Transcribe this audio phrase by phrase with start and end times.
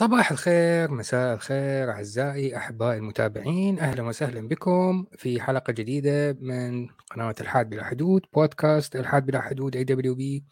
[0.00, 7.34] صباح الخير، مساء الخير أعزائي أحبائي المتابعين، أهلا وسهلا بكم في حلقة جديدة من قناة
[7.40, 10.44] إلحاد بلا حدود، بودكاست إلحاد بلا حدود AWB،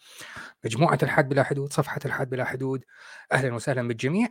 [0.64, 2.84] مجموعة إلحاد بلا حدود، صفحة إلحاد بلا حدود،
[3.32, 4.28] أهلا وسهلا بالجميع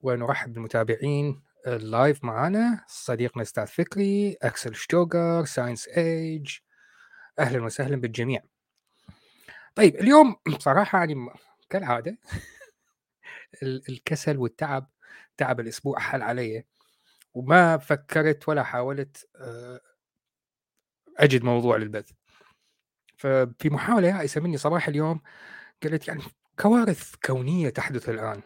[0.00, 6.56] ونرحب بالمتابعين ال live معنا صديقنا أستاذ فكري، اكسل شتوغر، Science Age،
[7.38, 8.42] أهلا وسهلا بالجميع.
[9.74, 11.14] طيب اليوم بصراحة يعني
[11.70, 12.18] كالعادة
[13.62, 14.90] الكسل والتعب
[15.36, 16.64] تعب الأسبوع حل علي
[17.34, 19.30] وما فكرت ولا حاولت
[21.18, 22.10] أجد موضوع للبث.
[23.16, 25.22] ففي محاولة يائسه مني صباح اليوم
[25.82, 26.22] قالت يعني
[26.58, 28.42] كوارث كونية تحدث الآن.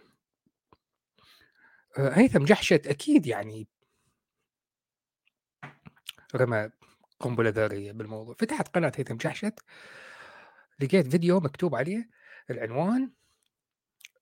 [1.96, 3.68] هيثم جحشت أكيد يعني
[6.34, 6.70] رمى
[7.20, 8.34] قنبلة ذرية بالموضوع.
[8.38, 9.60] فتحت قناة هيثم جحشت
[10.80, 12.10] لقيت فيديو مكتوب عليه
[12.50, 13.12] العنوان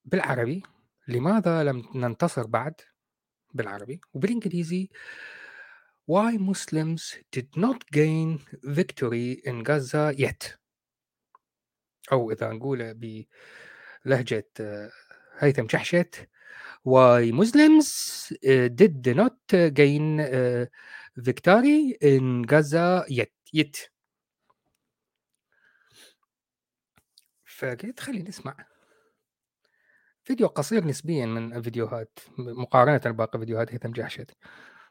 [0.04, 0.62] بالعربي
[1.08, 2.80] لماذا لم ننتصر بعد
[3.54, 4.90] بالعربي وبالانجليزي
[6.10, 10.58] why Muslims did not gain victory in Gaza yet
[12.12, 14.90] أو اذا نقوله بلهجه آه،
[15.38, 16.28] هيثم شحشت
[16.88, 17.88] why Muslims
[18.32, 19.38] uh, did not
[19.72, 20.66] gain uh,
[21.16, 23.90] victory in Gaza yet yet
[27.44, 28.73] فقلت خلينا نسمع
[30.24, 34.30] فيديو قصير نسبيا من الفيديوهات مقارنة بباقي فيديوهات هيثم جحشت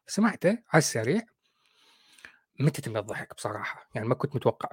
[0.07, 1.21] سمعته على السريع.
[2.59, 4.69] متت من الضحك بصراحة يعني ما كنت متوقع.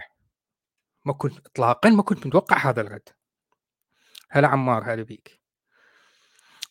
[1.04, 3.08] ما كنت اطلاقا ما كنت متوقع هذا الرد.
[4.30, 5.40] هلا عمار هلا بيك.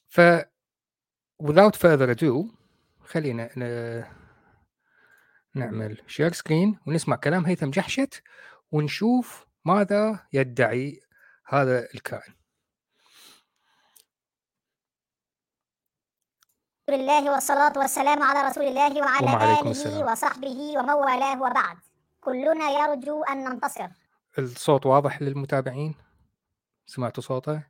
[0.07, 0.21] ف
[1.43, 2.45] without further ado
[3.03, 3.49] خلينا.
[5.55, 8.23] نعمل share screen ونسمع كلام هيثم جحشت
[8.71, 11.01] ونشوف ماذا يدعي
[11.45, 12.38] هذا الكائن.
[16.93, 20.11] الله والصلاة والسلام على رسول الله وعلى آله السلام.
[20.11, 21.77] وصحبه ومن والاه وبعد.
[22.21, 23.87] كلنا يرجو أن ننتصر.
[24.37, 25.95] الصوت واضح للمتابعين؟
[26.85, 27.63] سمعتوا صوته؟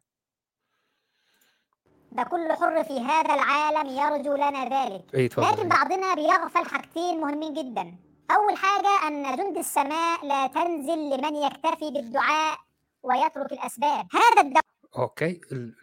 [2.12, 5.16] ده كل حر في هذا العالم يرجو لنا ذلك.
[5.16, 7.96] أي لكن بعضنا بيغفل حاجتين مهمين جدا.
[8.32, 12.58] أول حاجة أن جند السماء لا تنزل لمن يكتفي بالدعاء
[13.04, 14.08] ويترك الأسباب.
[14.14, 14.66] هذا الدعاء
[14.98, 15.76] أوكي ال...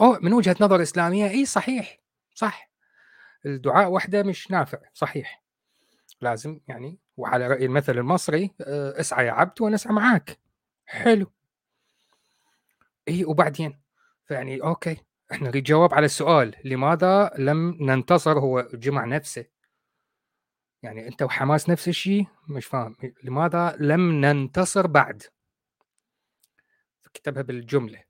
[0.00, 1.99] أوه من وجهة نظر إسلامية إي صحيح.
[2.40, 2.70] صح
[3.46, 5.42] الدعاء وحده مش نافع صحيح.
[6.20, 10.38] لازم يعني وعلى رأي المثل المصري آه، اسعى يا عبد وأنا اسعى معاك.
[10.86, 11.32] حلو.
[13.08, 13.80] إي وبعدين؟
[14.24, 14.96] فيعني أوكي
[15.32, 19.44] إحنا نريد جواب على السؤال لماذا لم ننتصر هو جمع نفسه؟
[20.82, 22.96] يعني أنت وحماس نفس الشيء؟ مش فاهم.
[23.22, 25.22] لماذا لم ننتصر بعد؟
[27.14, 28.09] كتبها بالجملة.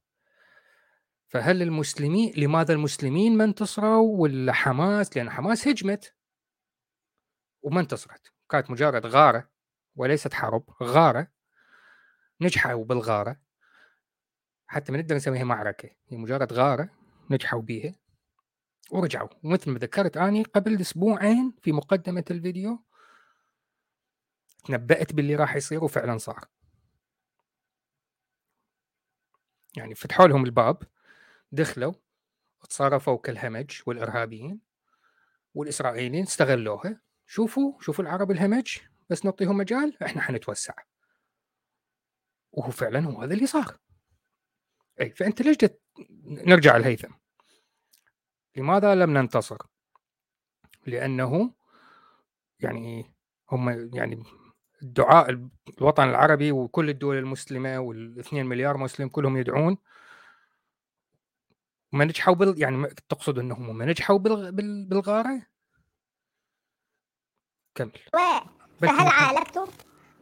[1.31, 6.15] فهل المسلمين لماذا المسلمين ما انتصروا ولا حماس؟ لأن حماس هجمت.
[7.63, 9.51] وما انتصرت كانت مجرد غارة
[9.97, 11.29] وليست حرب غارة.
[12.41, 13.37] نجحوا بالغارة.
[14.67, 16.91] حتى ما نقدر نسميها معركة هي مجرد غارة
[17.31, 17.95] نجحوا بيها.
[18.91, 19.29] ورجعوا.
[19.43, 22.85] ومثل ما ذكرت أني قبل أسبوعين في مقدمة الفيديو
[24.65, 26.45] تنبأت باللي راح يصير وفعلا صار.
[29.77, 30.83] يعني فتحوا لهم الباب.
[31.53, 31.93] دخلوا
[32.69, 34.61] تصرفوا كالهمج والإرهابيين
[35.55, 38.79] والإسرائيليين استغلوها شوفوا شوفوا العرب الهمج
[39.11, 40.75] بس نعطيهم مجال إحنا حنتوسع.
[42.53, 43.77] وهو فعلا هو هذا اللي صار.
[45.01, 45.81] إي فأنت ليش جت
[46.25, 47.13] نرجع الهيثم
[48.57, 49.59] لماذا لم ننتصر؟
[50.87, 51.55] لأنه
[52.61, 53.15] يعني
[53.51, 54.23] هم يعني
[54.83, 55.49] الدعاء
[55.79, 59.77] الوطن العربي وكل الدول المسلمة والإثنين مليار مسلم كلهم يدعون
[61.93, 64.53] ما نجحوا بال يعني تقصد إنهم ما نجحوا بال...
[64.53, 64.85] بال...
[64.85, 65.43] بالغارة؟
[67.75, 67.93] كمل
[68.81, 69.67] فهل عالجته؟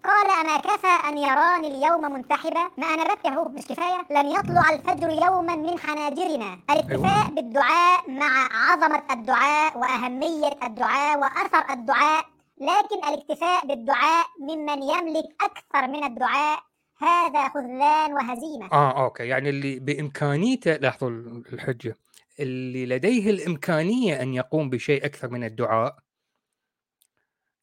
[0.05, 4.71] قال أما كفى أن يراني اليوم منتحبة ما أنا بكي أهو مش كفاية لن يطلع
[4.71, 7.31] الفجر يوما من حناجرنا الاكتفاء أيوة.
[7.31, 12.25] بالدعاء مع عظمة الدعاء وأهمية الدعاء وأثر الدعاء
[12.61, 16.68] لكن الاكتفاء بالدعاء ممن يملك أكثر من الدعاء
[17.01, 18.73] هذا خذلان وهزيمة.
[18.73, 19.29] آه أوكي.
[19.29, 21.11] يعني اللي بامكانيته لاحظوا
[21.53, 21.97] الحجة
[22.41, 25.99] اللي لديه الإمكانية أن يقوم بشيء أكثر من الدعاء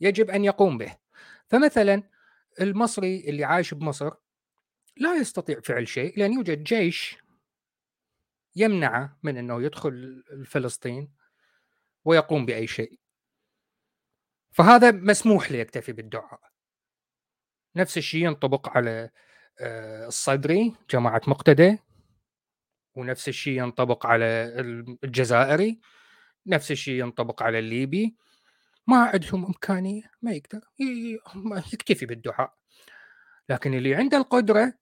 [0.01, 0.95] يجب أن يقوم به.
[1.47, 2.03] فمثلا
[2.61, 4.11] المصري اللي عايش بمصر
[4.97, 7.17] لا يستطيع فعل شيء لأن يوجد جيش
[8.55, 11.11] يمنعه من أنه يدخل فلسطين
[12.05, 12.99] ويقوم بأي شيء.
[14.51, 16.39] فهذا مسموح له يكتفي بالدعاء.
[17.75, 19.09] نفس الشيء ينطبق على
[19.61, 21.77] الصدري جماعة مقتدى.
[22.95, 24.25] ونفس الشيء ينطبق على
[25.03, 25.79] الجزائري.
[26.47, 28.15] نفس الشيء ينطبق على الليبي.
[28.87, 30.61] ما عندهم إمكانية ما يقدر
[31.73, 32.53] يكتفي بالدعاء.
[33.49, 34.73] لكن اللي عنده القدرة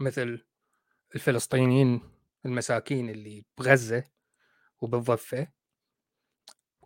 [0.00, 0.44] مثل
[1.14, 2.00] الفلسطينيين
[2.46, 4.04] المساكين اللي بغزة
[4.80, 5.48] وبالضفة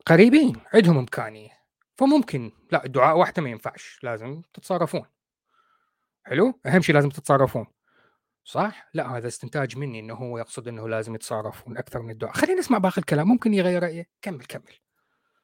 [0.06, 1.50] قريبين عندهم إمكانية.
[1.96, 5.04] فممكن لا الدعاء واحدة ما ينفعش لازم تتصرفون.
[6.24, 7.66] حلو أهم شيء لازم تتصرفون.
[8.44, 12.58] صح؟ لا هذا استنتاج مني إنه هو يقصد إنه لازم يتصرفون أكثر من الدعاء، خلينا
[12.58, 14.74] نسمع باقي الكلام ممكن يغير رايه، كمل كمل.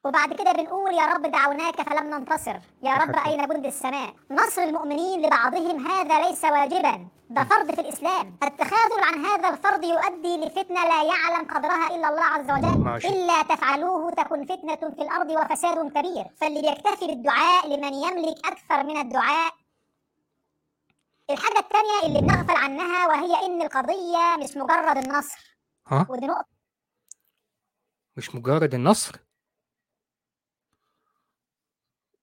[0.03, 2.59] وبعد كده بنقول يا رب دعوناك فلم ننتصر.
[2.83, 7.07] يا رب أين جند السماء؟ نصر المؤمنين لبعضهم هذا ليس واجبا.
[7.29, 12.23] ده فرض في الإسلام التخاذل عن هذا الفرض يؤدي لفتنة لا يعلم قدرها إلا الله
[12.23, 12.79] عز وجل.
[12.83, 13.07] ماشي.
[13.07, 16.25] إلا تفعلوه تكن فتنة في الأرض وفساد كبير.
[16.37, 19.53] فاللي بيكتفي بالدعاء لمن يملك أكثر من الدعاء
[21.29, 26.47] الحاجة الثانية اللي بنغفل عنها وهي إن القضية مش مجرد النصر ها؟ ودي نقطة
[28.17, 29.15] مش مجرد النصر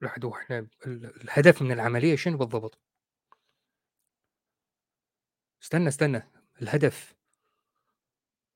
[0.02, 2.78] لحظة إحنا الهدف من العملية شنو بالضبط؟
[5.62, 6.22] استنى استنى
[6.62, 7.16] الهدف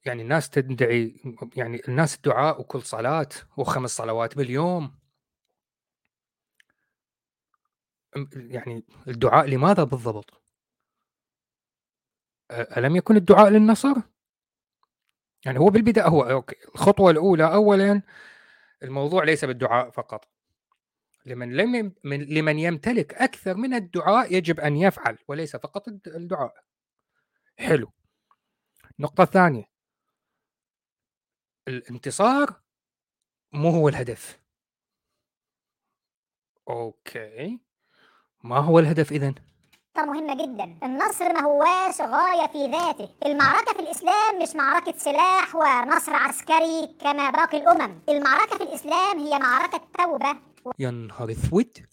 [0.05, 1.17] يعني الناس تدعي
[1.57, 4.99] يعني الناس الدعاء وكل صلاة وخمس صلوات باليوم
[8.35, 10.40] يعني الدعاء لماذا بالضبط؟
[12.51, 13.95] ألم يكن الدعاء للنصر؟
[15.47, 18.03] يعني هو بالبداية هو أوكي الخطوة الأولى أولا
[18.83, 20.29] الموضوع ليس بالدعاء فقط.
[21.27, 26.65] لمن لم لمن يمتلك أكثر من الدعاء يجب أن يفعل وليس فقط الدعاء.
[27.59, 27.93] حلو.
[28.99, 29.65] النقطة الثانية
[31.69, 32.61] الانتصار
[33.53, 34.41] مو هو الهدف.
[36.69, 37.61] أوكي.
[38.45, 39.13] ما هو الهدف
[40.03, 40.87] إذن؟ مهمة جدا.
[40.87, 43.15] النصر ما هواش غاية في ذاته.
[43.27, 48.03] المعركة في الإسلام مش معركة سلاح ونصر عسكري كما باقي الأمم.
[48.09, 50.41] المعركة في الإسلام هي معركة توبة.
[50.79, 51.87] يا نهار اسود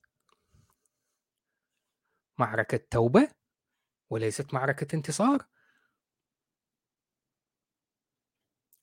[2.37, 3.31] معركة توبة
[4.09, 5.45] وليست معركة انتصار.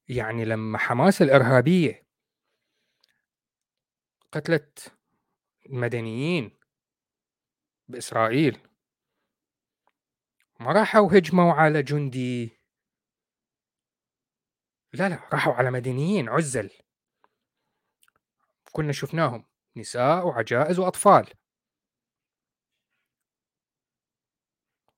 [0.09, 2.07] يعني لما حماس الإرهابية
[4.33, 4.93] قتلت
[5.67, 6.59] المدنيين
[7.89, 8.59] بإسرائيل
[10.65, 12.61] ما راحوا هجموا على جندي.
[14.93, 16.71] لا لا راحوا على مدنيين عزل.
[18.73, 21.35] كنا شفناهم نساء وعجائز وأطفال.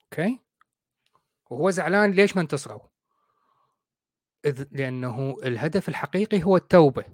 [0.02, 0.40] أوكي؟
[1.50, 2.88] وهو زعلان ليش ما انتصروا؟
[4.44, 7.04] إذ لأنه الهدف الحقيقي هو التوبة.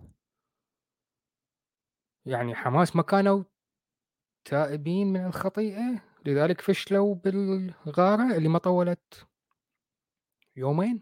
[2.26, 3.44] يعني حماس ما كانوا
[4.44, 6.11] تائبين من الخطيئة.
[6.26, 9.26] لذلك فشلوا بالغارة اللي ما طولت
[10.56, 11.00] يومين.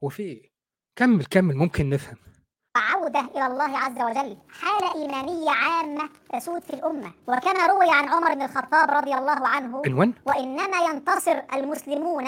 [0.00, 0.50] وفي
[0.96, 2.16] كمل كمل ممكن نفهم.
[2.76, 7.12] عودة إلى الله عز وجل حالة إيمانية عامة تسود في الأمة.
[7.26, 12.26] وكما روي عن عمر بن الخطاب رضي الله عنه إنون؟ وإنما ينتصر المسلمون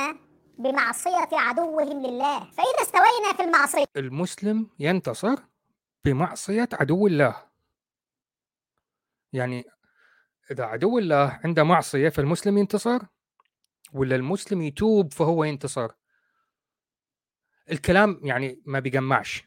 [0.58, 2.50] بمعصية عدوهم لله.
[2.50, 3.84] فإذا استوينا في المعصية.
[3.96, 5.36] المسلم ينتصر
[6.04, 7.36] بمعصية عدو الله.
[9.32, 9.64] يعني
[10.50, 12.98] إذا عدو الله عنده معصية فالمسلم ينتصر؟
[13.92, 15.88] ولا المسلم يتوب فهو ينتصر؟
[17.70, 19.44] الكلام يعني ما بيجمعش.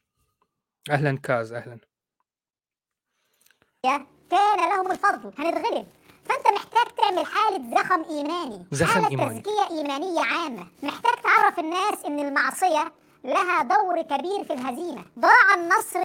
[0.90, 1.80] أهلا كاز أهلا.
[4.30, 5.88] كان لهم الفضل هنتغلب.
[6.26, 8.66] فأنت محتاج تعمل حالة زخم إيماني.
[8.72, 9.42] زخم حالة إيماني.
[9.42, 10.68] تزكية إيمانية عامة.
[10.84, 12.94] محتاج تعرف الناس إن المعصية
[13.24, 15.06] لها دور كبير في الهزيمة.
[15.20, 16.04] ضاع النصر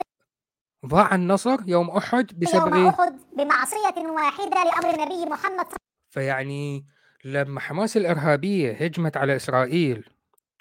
[0.87, 5.67] ضاع النصر يوم أحد بسبب يوم أحد بمعصية واحدة لأمر النبي محمد
[6.11, 6.87] فيعني
[7.25, 10.11] لما حماس الإرهابية هجمت على إسرائيل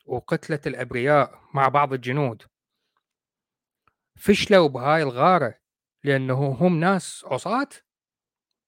[0.06, 2.44] وقتلت الأبرياء مع بعض الجنود
[4.16, 5.56] فشلوا بهاي الغارة
[6.04, 7.70] لأنه هم ناس عصاة؟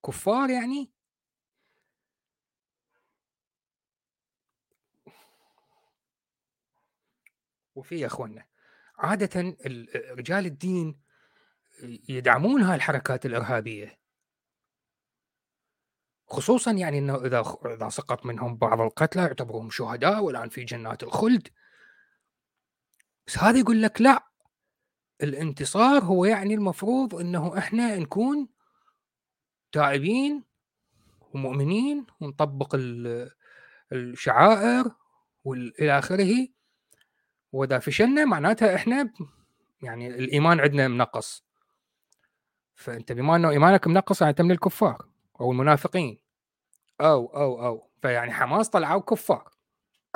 [0.06, 0.92] كفار يعني؟
[7.74, 8.46] وفي يا اخوانا
[8.98, 9.56] عادة
[10.18, 11.00] رجال الدين
[12.08, 14.00] يدعمون هاي الحركات الإرهابية.
[16.26, 21.48] خصوصا يعني إنه إذا إذا سقط منهم بعض القتلى يعتبرهم شهداء والآن في جنات الخلد.
[23.26, 24.26] بس هذا يقول لك لا.
[25.22, 28.48] الانتصار هو يعني المفروض إنه إحنا نكون
[29.72, 30.44] تائبين
[31.34, 32.76] ومؤمنين ونطبق
[33.92, 34.90] الشعائر
[35.44, 36.48] والى آخره.
[37.52, 39.12] وإذا فشلنا معناتها إحنا
[39.82, 41.49] يعني الإيمان عندنا منقص.
[42.80, 45.06] فأنت بما أنه إيمانك منقص يعني انت من الكفار
[45.40, 46.18] أو المنافقين.
[47.00, 47.90] أو أو أو.
[48.02, 49.50] فيعني حماس طلعوا كفار.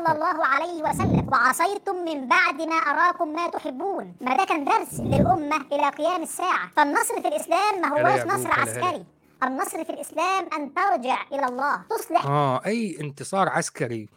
[0.00, 1.28] صلى الله عليه وسلم.
[1.32, 4.16] وعصيتم من بعد ما أراكم ما تحبون.
[4.20, 6.70] ما ده كان درس للأمة إلى قيام الساعة.
[6.76, 9.06] فالنصر في الإسلام ما هوش نصر عسكري.
[9.42, 12.26] النصر في الإسلام أن ترجع إلى الله تصلح.
[12.26, 14.08] آه أي انتصار عسكري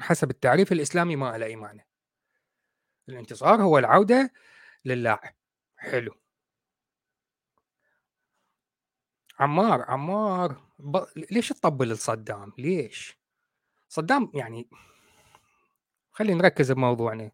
[0.00, 1.86] حسب التعريف الإسلامي ما له أي معنى
[3.08, 4.32] الانتصار هو العودة
[4.84, 5.18] لله
[5.76, 6.14] حلو.
[9.38, 11.04] عمار عمار ب...
[11.30, 13.18] ليش تطبل لصدام ليش؟
[13.88, 14.68] صدام يعني
[16.12, 17.30] خلينا نركز بموضوعنا.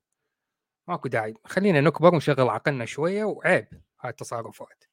[0.89, 1.35] ماكو داعي.
[1.45, 3.69] خلينا نكبر ونشغل عقلنا شوية وعيب
[4.01, 4.85] هاي التصرفات.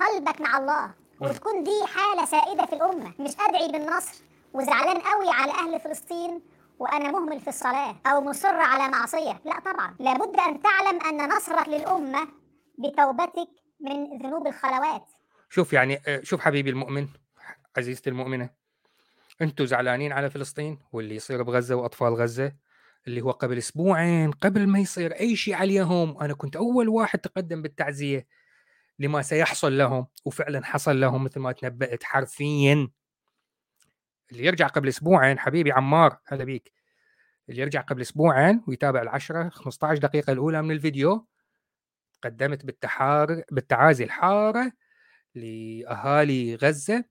[0.00, 3.14] قلبك مع الله وتكون دي حالة سائدة في الأمة.
[3.20, 6.42] مش أدعي بالنصر وزعلان قوي على أهل فلسطين
[6.78, 9.40] وأنا مهمل في الصلاة أو مصر على معصية.
[9.44, 9.96] لا طبعا.
[9.98, 12.28] لابد أن تعلم أن نصرك للأمة
[12.78, 15.06] بتوبتك من ذنوب الخلوات.
[15.50, 17.08] شوف يعني آه، شوف حبيبي المؤمن
[17.76, 18.50] عزيزتي المؤمنة
[19.42, 22.52] أنتم زعلانين على فلسطين واللي يصير بغزة وأطفال غزة؟
[23.06, 26.22] اللي هو قبل أسبوعين قبل ما يصير أي شيء عليهم.
[26.22, 28.26] أنا كنت أول واحد تقدم بالتعزية
[28.98, 32.88] لما سيحصل لهم وفعلا حصل لهم مثل ما تنبأت حرفيا.
[34.32, 36.72] اللي يرجع قبل أسبوعين حبيبي عمار هلا بيك.
[37.48, 41.26] اللي يرجع قبل أسبوعين ويتابع العشرة 15 دقيقة الأولى من الفيديو
[42.22, 44.72] قدمت بالتحار بالتعازي الحارة
[45.34, 47.04] لأهالي غزة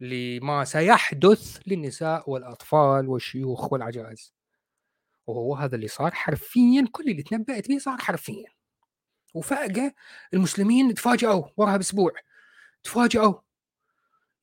[0.00, 4.34] لما سيحدث للنساء والأطفال والشيوخ والعجائز.
[5.26, 8.46] وهو هذا اللي صار حرفيا كل اللي تنبأت به صار حرفيا.
[9.34, 9.94] وفجأة
[10.34, 12.12] المسلمين تفاجئوا وراها بأسبوع.
[12.82, 13.34] تفاجئوا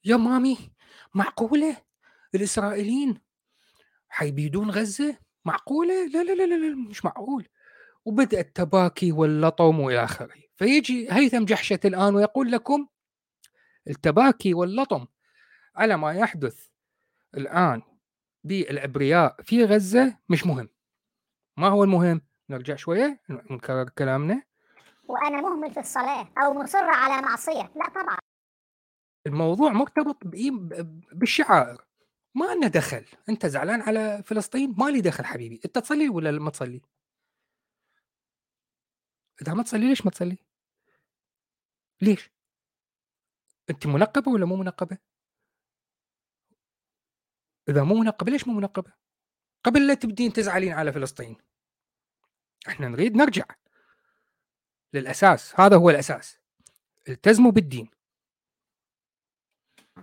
[0.06, 0.58] يا مامي
[1.14, 1.78] معقولة
[2.36, 3.22] الإسرائيليين
[4.10, 7.48] حيبيدون غزة؟ معقولة؟ لا لا لا لا مش معقول.
[8.06, 10.34] وبدأ التباكي واللطم وإلى آخره.
[10.56, 12.88] فيجي هيثم جحشة الآن ويقول لكم
[13.88, 15.08] التباكي واللطم
[15.76, 16.68] على ما يحدث
[17.38, 17.82] الآن
[18.44, 20.70] بالأبرياء في غزة مش مهم.
[21.58, 24.44] ما هو المهم؟ نرجع شوية نكرر كلامنا.
[25.08, 27.72] وأنا مهمل في الصلاة أو مصر على معصية.
[27.76, 28.18] لا طبعا.
[29.28, 30.18] الموضوع مرتبط
[31.14, 31.86] بالشعائر.
[32.36, 33.06] ما لنا دخل.
[33.30, 35.62] أنت زعلان على فلسطين؟ ما لي دخل حبيبي.
[35.66, 36.82] أنت تصلي ولا ما تصلي؟
[39.42, 40.38] إذا ما تصلي ليش ما تصلي؟
[42.02, 42.35] ليش؟
[43.70, 44.98] انت منقبة ولا مو منقبة؟
[47.70, 48.94] إذا مو منقبة ليش مو منقبة؟
[49.64, 51.38] قبل لا تبدين تزعلين على فلسطين.
[52.68, 53.46] إحنا نريد نرجع.
[54.94, 56.40] للأساس هذا هو الأساس.
[57.10, 57.90] التزموا بالدين.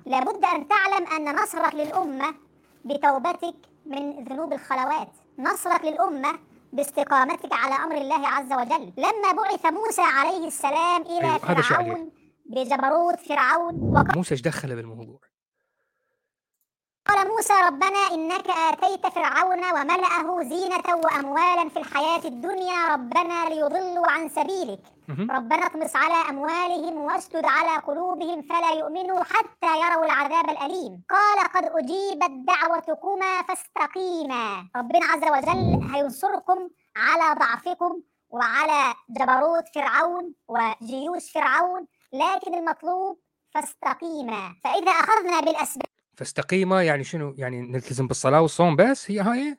[0.07, 2.35] لابد أن تعلم أن نصرك للأمة
[2.85, 5.12] بتوبتك من ذنوب الخلوات.
[5.38, 6.40] نصرك للأمة
[6.73, 8.92] باستقامتك على أمر الله عز وجل.
[8.97, 12.22] لما بعث موسى عليه السلام إلى أيوه فرعون
[12.52, 13.75] بجبروت فرعون
[14.14, 15.21] موسى إيش دخله بالموضوع.
[17.06, 24.28] قال موسى ربنا إنك آتيت فرعون وملأه زينة وأموالا في الحياة الدنيا ربنا ليضلوا عن
[24.28, 24.80] سبيلك.
[25.09, 31.02] ربنا اطمس على أموالهم واشدد على قلوبهم فلا يؤمنوا حتى يروا العذاب الأليم.
[31.11, 34.68] قال قد أجيبت دعوتكما فاستقيما.
[34.76, 43.21] ربنا عز وجل هينصركم على ضعفكم وعلى جبروت فرعون وجيوش فرعون لكن المطلوب
[43.54, 44.57] فاستقيما.
[44.64, 45.87] فإذا أخذنا بالأسباب.
[46.16, 49.59] فاستقيما يعني شنو؟ يعني نلتزم بالصلاة والصوم بس؟ هي هاي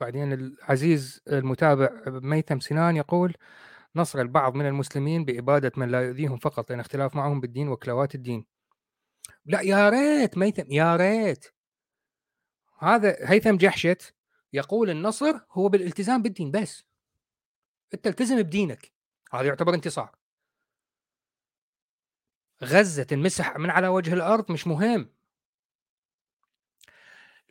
[0.00, 3.34] بعدين العزيز المتابع ميثم سنان يقول
[3.96, 8.46] نصر البعض من المسلمين بإبادة من لا يؤذيهم فقط لأن اختلاف معهم بالدين وكلوات الدين.
[9.46, 11.46] لا يا ريت ميثم يا ريت.
[12.78, 14.14] هذا هيثم جحشت
[14.52, 16.84] يقول النصر هو بالالتزام بالدين بس.
[17.94, 18.93] أنت التزم بدينك.
[19.34, 20.16] هذا يعتبر انتصار.
[22.64, 25.10] غزة تنمسح من على وجه الأرض مش مهم.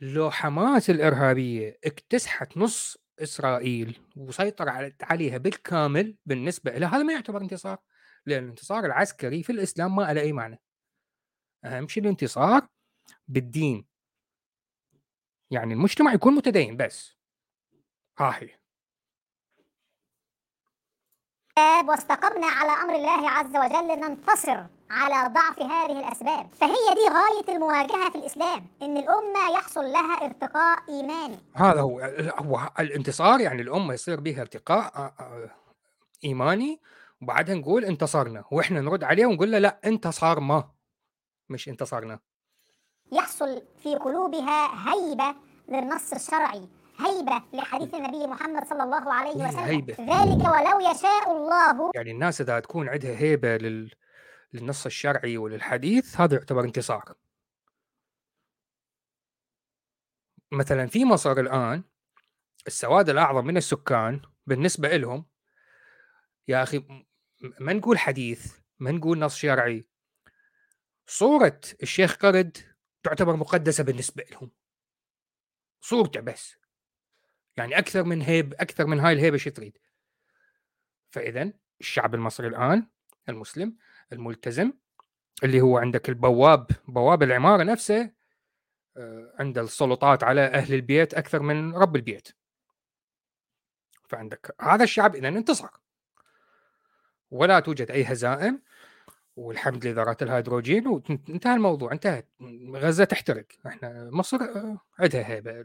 [0.01, 7.77] لو حماس الإرهابية اكتسحت نص إسرائيل وسيطر عليها بالكامل بالنسبة لها هذا ما يعتبر انتصار
[8.25, 10.61] لأن الانتصار العسكري في الإسلام ما له أي معنى.
[11.65, 12.67] أهم شيء الانتصار
[13.27, 13.85] بالدين.
[15.51, 17.17] يعني المجتمع يكون متدين بس.
[18.17, 18.39] ها
[21.59, 26.49] واستقمنا على أمر الله عز وجل ننتصر على ضعف هذه الأسباب.
[26.53, 31.37] فهي دي غاية المواجهة في الإسلام إن الأمة يحصل لها ارتقاء إيماني.
[31.55, 31.99] هذا هو
[32.37, 35.49] هو الانتصار يعني الأمة يصير بها ارتقاء آه، آه،
[36.23, 36.81] إيماني
[37.21, 40.63] وبعدها نقول انتصرنا وإحنا نرد عليه ونقول له لا انتصر ما
[41.49, 42.19] مش انتصرنا.
[43.11, 45.35] يحصل في قلوبها هيبة
[45.69, 46.67] للنص الشرعي.
[46.99, 49.59] هيبة لحديث النبي محمد صلى الله عليه وسلم.
[49.59, 49.93] هيبة.
[49.93, 51.91] ذلك ولو يشاء الله.
[51.95, 53.91] يعني الناس إذا تكون عندها هيبة لل...
[54.53, 57.13] للنص الشرعي وللحديث هذا يعتبر انتصار
[60.51, 61.83] مثلا في مصر الآن
[62.67, 65.25] السواد الأعظم من السكان بالنسبة لهم
[66.47, 67.05] يا أخي
[67.59, 69.87] ما نقول حديث ما نقول نص شرعي.
[71.07, 72.57] صورة الشيخ قرد
[73.03, 74.51] تعتبر مقدسة بالنسبة لهم.
[75.81, 76.62] صورته بس.
[77.57, 79.77] يعني أكثر من هيب أكثر من هاي الهيبة شو تريد.
[81.11, 82.87] فاذا الشعب المصري الآن
[83.29, 83.77] المسلم
[84.13, 84.73] الملتزم
[85.43, 88.11] اللي هو عندك البواب بواب العمارة نفسه
[88.97, 92.29] آه، عند السلطات على أهل البيت أكثر من رب البيت.
[94.09, 95.69] فعندك هذا الشعب إذا انتصر.
[97.31, 98.61] ولا توجد أي هزائم
[99.35, 102.29] والحمد لذرات الهيدروجين وانتهى الموضوع انتهت.
[102.73, 103.45] غزة تحترق.
[103.67, 105.61] إحنا مصر آه، عندها هيبة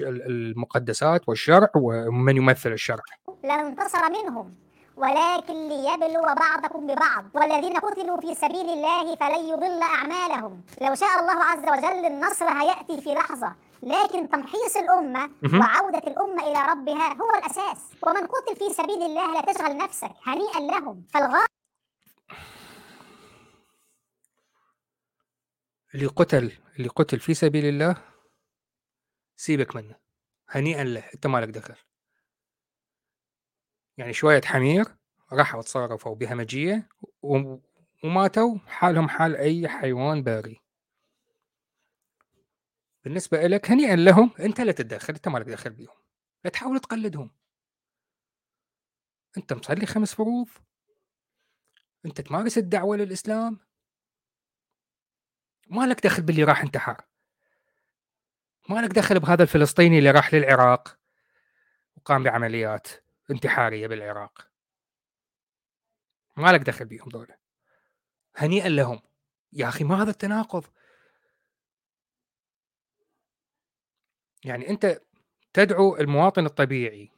[0.00, 3.02] المقدسات والشرع ومن يمثل الشرع.
[3.44, 4.54] لن انتصر منهم
[4.96, 7.24] ولكن ليبلو بعضكم ببعض.
[7.34, 10.62] والذين قتلوا في سبيل الله فلن يضل أعمالهم.
[10.80, 13.54] لو شاء الله عز وجل النصر هيأتي في لحظة.
[13.82, 17.92] لكن تمحيص الأمة وعودة الأمة إلى ربها هو الأساس.
[18.02, 21.04] ومن قتل في سبيل الله لا تشغل نفسك هنيئا لهم.
[21.14, 21.46] فالغاية
[25.94, 27.96] اللي قتل اللي قتل في سبيل الله
[29.40, 29.96] سيبك منه
[30.48, 31.74] هنيئا له أنت مالك دخل.
[33.98, 34.84] يعني شوية حمير
[35.32, 36.88] راحوا تصرفوا بهمجية
[38.02, 40.60] وماتوا حالهم حال أي حيوان بري
[43.04, 45.94] بالنسبة لك هنيئا لهم أنت لا تتدخل أنت مالك دخل بيهم.
[46.44, 47.30] لا تحاول تقلدهم.
[49.36, 50.48] أنت مصلي خمس فروض.
[52.06, 53.58] أنت تمارس الدعوة للإسلام.
[55.70, 56.96] ما لك دخل باللي راح انتحر.
[58.68, 60.98] ما لك دخل بهذا الفلسطيني اللي راح للعراق
[61.96, 62.88] وقام بعمليات
[63.30, 64.50] انتحارية بالعراق.
[66.36, 67.36] ما لك دخل بيهم دولة
[68.36, 69.00] هنيئا لهم.
[69.52, 70.64] يا أخي ما هذا التناقض؟
[74.44, 75.00] يعني أنت
[75.52, 77.10] تدعو المواطن الطبيعي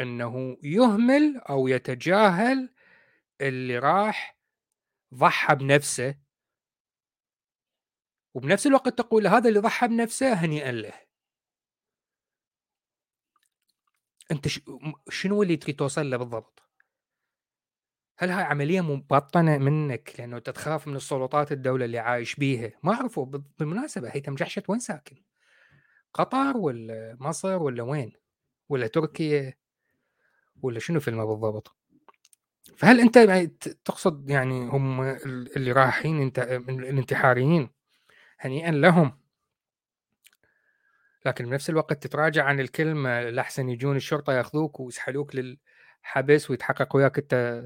[0.00, 2.70] إنه يهمل أو يتجاهل
[3.40, 4.36] اللي راح
[5.14, 6.14] ضحى بنفسه
[8.34, 10.92] وبنفس الوقت تقول هذا اللي ضحى بنفسه هنيئا له
[14.30, 14.48] أنت
[15.08, 16.62] شنو اللي تريد توصل له بالضبط؟
[18.18, 22.92] هل هاي عملية مبطنة منك لأنه أنت تخاف من السلطات الدولة اللي عايش بيها؟ ما
[22.94, 23.24] أعرفه
[23.58, 25.16] بالمناسبة هيثم جحشت وين ساكن؟
[26.14, 28.12] قطر ولا مصر ولا وين؟
[28.68, 29.54] ولا تركيا؟
[30.62, 31.76] ولا شنو فيلمه بالضبط؟
[32.76, 33.18] فهل أنت
[33.84, 35.00] تقصد يعني هم
[35.56, 37.70] اللي رايحين انت الانتحاريين
[38.44, 39.18] هنيئا لهم.
[41.26, 47.64] لكن بنفس الوقت تتراجع عن الكلمة لحسن يجون الشرطة ياخذوك ويسحلوك للحبس ويتحقق وياك أنت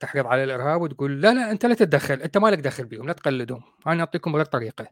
[0.00, 3.62] تحريض على الإرهاب وتقول لا لا أنت لا تتدخل أنت مالك دخل بيهم لا تقلدهم
[3.86, 4.86] أنا أعطيكم غير طريقة.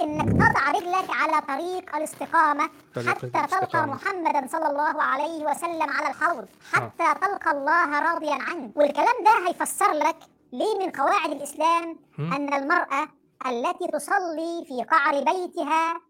[0.00, 6.48] إنك تضع رجلك على طريق الاستقامة حتى تلقى محمدا صلى الله عليه وسلم على الحوض
[6.72, 7.12] حتى آه.
[7.12, 8.72] تلقى الله راضيا عنه.
[8.74, 10.16] والكلام ده هيفسر لك
[10.52, 13.08] ليه من قواعد الإسلام أن المرأة
[13.46, 16.00] التي تصلي في قعر بيتها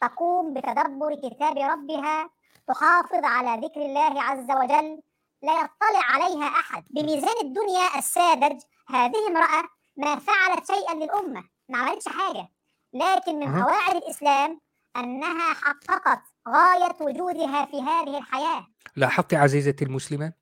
[0.00, 2.30] تقوم بتدبر كتاب ربها
[2.68, 5.00] تحافظ على ذكر الله عز وجل
[5.42, 6.84] لا يطلع عليها أحد.
[6.90, 9.64] بميزان الدنيا الساذج هذه امرأة
[9.96, 12.48] ما فعلت شيئا للأمة ما عملتش حاجة.
[12.92, 14.60] لكن من قواعد الإسلام
[14.96, 18.66] أنها حققت غاية وجودها في هذه الحياة.
[18.96, 20.32] لاحظت عزيزتي المسلمة؟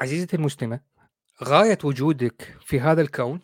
[0.00, 0.80] عزيزتي المسلمة
[1.44, 3.40] غاية وجودك في هذا الكون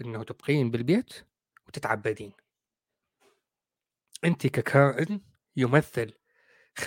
[0.00, 1.26] إنه تبقين بالبيت
[1.66, 2.32] وتتعبدين.
[4.24, 5.20] انت ككائن
[5.56, 6.14] يمثل
[6.80, 6.84] 50%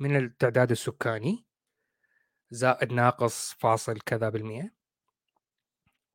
[0.00, 1.46] من التعداد السكاني
[2.50, 4.70] زائد ناقص فاصل كذا بالمئة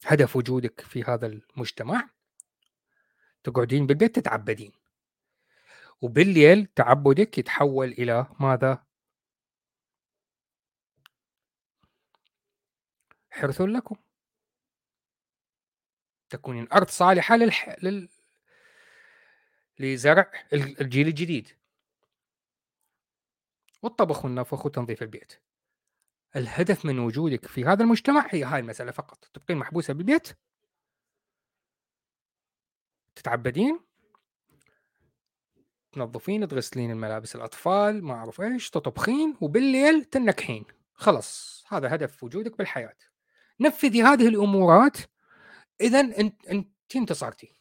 [0.05, 2.09] هدف وجودك في هذا المجتمع
[3.43, 4.71] تقعدين بالبيت تتعبدين.
[6.01, 8.86] وبالليل تعبدك يتحول إلى ماذا؟
[13.37, 13.95] حرث لكم.
[16.29, 17.75] تكون الأرض صالحة للح...
[17.83, 18.09] لل...
[19.79, 21.49] لزرع الجيل الجديد.
[23.81, 25.33] والطبخ والنفخ وتنظيف البيت.
[26.35, 29.25] الهدف من وجودك في هذا المجتمع هي هاي المسألة فقط.
[29.33, 30.37] تبقين محبوسة بالبيت.
[33.15, 33.79] تتعبدين.
[35.91, 40.65] تنظفين تغسلين الملابس الأطفال ما أعرف إيش تطبخين وبالليل تنكحين.
[40.93, 42.97] خلص هذا هدف وجودك بالحياة.
[43.59, 44.97] نفذي هذه الأمورات.
[45.81, 47.57] اذا أنت أنت انتصرتي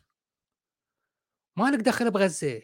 [1.56, 2.62] مالك دخل بغزة.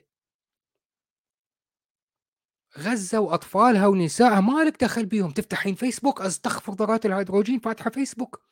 [2.78, 5.30] غزة وأطفالها ونسائها مالك دخل بيهم.
[5.30, 8.42] تفتحين فيسبوك أستغفر ذرات الهيدروجين فاتحة فيسبوك.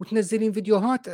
[0.00, 1.06] وتنزلين فيديوهات.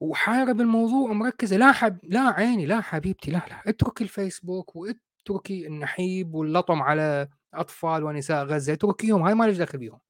[0.00, 1.56] وحارب الموضوع ومركزة.
[1.56, 3.62] لا حب لا عيني لا حبيبتي لا لا.
[3.66, 8.72] اتركي الفيسبوك واتركي النحيب واللطم على أطفال ونساء غزة.
[8.72, 9.22] اتركيهم.
[9.22, 10.00] هاي ما ليش دخل بيهم.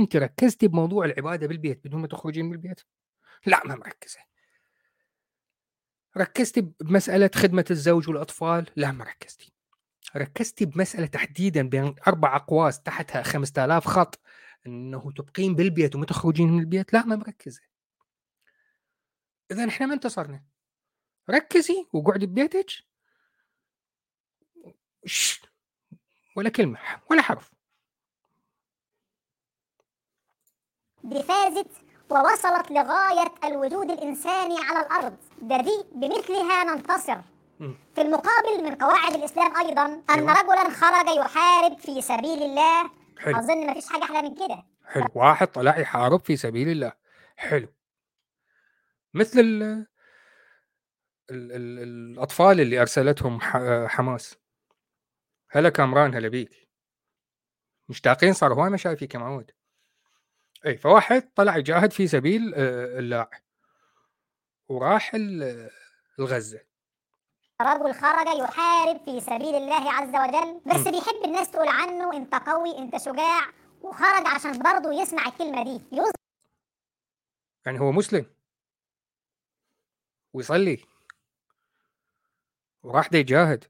[0.00, 2.80] انت ركزتي بموضوع العبادة بالبيت بدون ما تخرجين من البيت؟
[3.46, 4.18] لا ما مركزة.
[6.16, 9.52] ركزتي بمسألة خدمة الزوج والأطفال؟ لا ما ركزتي
[10.16, 14.20] ركزتي بمسألة تحديدا بين أربع أقواس تحتها 5000 خط
[14.66, 17.60] إنه تبقين بالبيت وما تخرجين من البيت؟ لا ما مركزة.
[19.50, 20.44] اذا إحنا ما انتصرنا.
[21.30, 22.66] ركزي وقعدي ببيتك.
[26.36, 26.78] ولا كلمة
[27.10, 27.59] ولا حرف.
[31.02, 31.70] بفازت
[32.10, 35.16] ووصلت لغاية الوجود الإنساني على الأرض.
[35.42, 37.20] ده دي بمثلها ننتصر.
[37.94, 40.32] في المقابل من قواعد الإسلام أيضا أن أيوة.
[40.32, 42.90] رجلا خرج يحارب في سبيل الله.
[43.18, 43.38] حلو.
[43.38, 44.66] أظن ما فيش حاجة أحلى من كده.
[44.84, 45.06] حلو.
[45.14, 46.92] واحد طلع يحارب في سبيل الله.
[47.36, 47.68] حلو.
[49.14, 53.38] مثل ال ال ال الأطفال اللي أرسلتهم
[53.88, 54.36] حماس.
[55.50, 56.68] هلا كامران هلا بيك
[57.88, 59.50] مشتاقين صار هواي مشاي فيك يا معود.
[60.66, 63.28] اي فواحد طلع يجاهد في سبيل آه، الله
[64.68, 65.12] وراح
[66.18, 66.60] الغزه
[67.60, 72.78] رجل خرج يحارب في سبيل الله عز وجل بس بيحب الناس تقول عنه أنت قوي
[72.78, 73.46] أنت شجاع.
[73.82, 75.96] وخرج عشان برضه يسمع الكلمة دي.
[75.96, 76.12] يوز...
[77.66, 78.26] يعني هو مسلم.
[80.32, 80.84] ويصلي.
[82.82, 83.64] وراح ده يجاهد.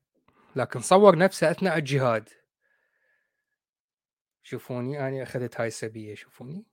[0.57, 2.29] لكن صور نفسه أثناء الجهاد.
[4.43, 6.70] شوفوني أنا أخذت هاي السبية شوفوني.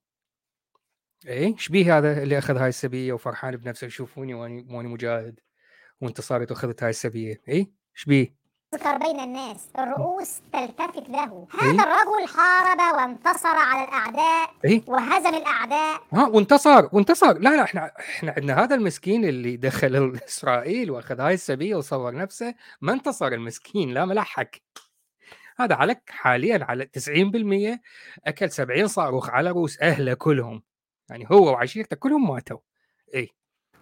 [1.25, 5.39] إيه؟ إيش بيه هذا اللي أخذ هاي السبية وفرحان بنفسه شوفوني وأني وأني مجاهد
[6.01, 8.35] وانتصرت واخذت هاي السبية؟ إيه؟ إيش بيه؟
[8.75, 11.47] ذكر بين الناس الرؤوس تلتفت له.
[11.59, 16.01] هذا إيه؟ الرجل حارب وانتصر على الأعداء إيه؟ وهزم الأعداء.
[16.13, 17.33] ها وانتصر وانتصر.
[17.33, 22.53] لا لا إحنا إحنا عندنا هذا المسكين اللي دخل إسرائيل وأخذ هاي السبية وصور نفسه.
[22.81, 24.49] ما انتصر المسكين لا ملحق
[25.59, 27.79] هذا على حاليا على 90%
[28.25, 30.63] أكل 70 صاروخ على رؤوس أهله كلهم.
[31.09, 32.57] يعني هو وعشيرته كلهم ماتوا.
[33.15, 33.29] اي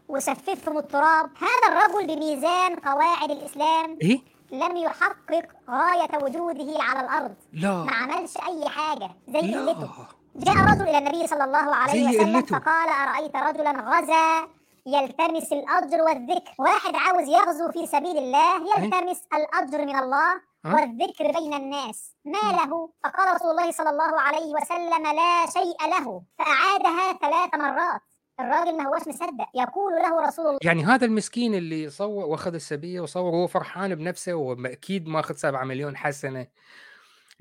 [0.07, 1.29] وسففهم التراب.
[1.37, 7.35] هذا الرجل بميزان قواعد الإسلام إيه؟ لم يحقق غاية وجوده على الأرض.
[7.53, 7.83] لا.
[7.83, 9.09] ما عملش أي حاجة.
[9.27, 10.07] زي قلته.
[10.35, 12.41] جاء رجل إلى النبي صلى الله عليه وسلم.
[12.41, 14.47] فقال أرأيت رجلا غزا؟
[14.87, 16.53] يلتمس الأجر والذكر.
[16.59, 22.15] واحد عاوز يغزو في سبيل الله؟ يلتمس الأجر من الله والذكر بين الناس.
[22.25, 26.23] ما له؟ فقال رسول الله صلى الله عليه وسلم لا شيء له.
[26.37, 28.01] فأعادها ثلاث مرات.
[28.39, 29.47] الراجل ما هوش مصدق.
[29.55, 34.33] يقول له رسول الله يعني هذا المسكين اللي صور واخذ السبيه وصور وهو فرحان بنفسه
[34.33, 36.47] وأكيد ماخذ 7 مليون حسنة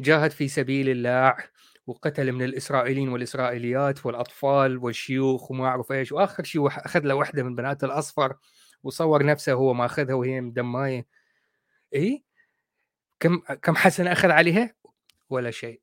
[0.00, 1.37] جاهد في سبيل الله.
[1.87, 6.12] وقتل من الإسرائيليين والإسرائيليات والأطفال والشيوخ وما أعرف إيش.
[6.12, 8.37] وآخر شيء أخذ له واحدة من بنات الأصفر
[8.83, 11.07] وصور نفسه هو ماخذها وهي مدماية.
[11.94, 12.25] اي
[13.20, 14.75] كم كم حسنه أخذ عليها؟
[15.31, 15.81] ولا شيء.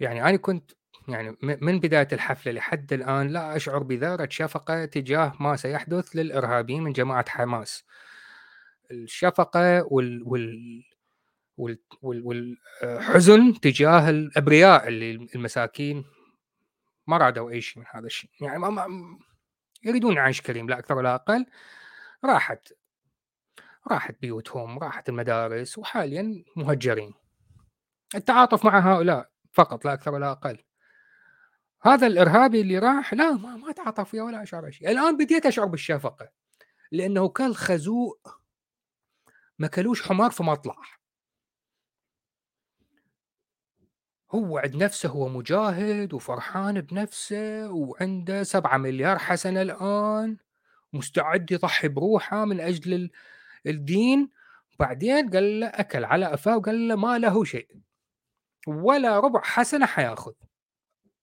[0.00, 0.72] يعني أنا كنت
[1.08, 6.92] يعني من بداية الحفلة لحد الآن لا أشعر بذرة شفقة تجاه ما سيحدث للإرهابيين من
[6.92, 7.84] جماعة حماس.
[8.90, 10.84] الشفقة وال وال
[12.02, 16.04] والحزن تجاه الأبرياء اللي المساكين
[17.06, 18.30] ما رادوا أي شيء من هذا الشيء.
[18.40, 19.18] يعني ما, ما
[19.82, 21.46] يريدون عيش كريم لا أكثر ولا أقل.
[22.24, 22.72] راحت
[23.90, 27.14] راحت بيوتهم راحت المدارس وحاليا مهجرين.
[28.14, 30.58] التعاطف مع هؤلاء فقط لا أكثر ولا أقل.
[31.82, 34.90] هذا الإرهابي اللي راح لا ما, ما تعاطف فيها ولا أشعر شيء.
[34.90, 36.30] الآن بديت أشعر بالشفقة
[36.92, 38.18] لأنه كان خزوء
[39.60, 40.76] ما كلوش حمار في مطلع.
[44.30, 50.36] هو عند نفسه هو مجاهد وفرحان بنفسه وعنده سبعة مليار حسنة الآن
[50.92, 53.10] مستعد يضحي بروحه من أجل
[53.66, 54.30] الدين.
[54.80, 57.68] بعدين قال له أكل على أفاه وقال له ما له شيء
[58.66, 60.32] ولا ربع حسنة حياخذ.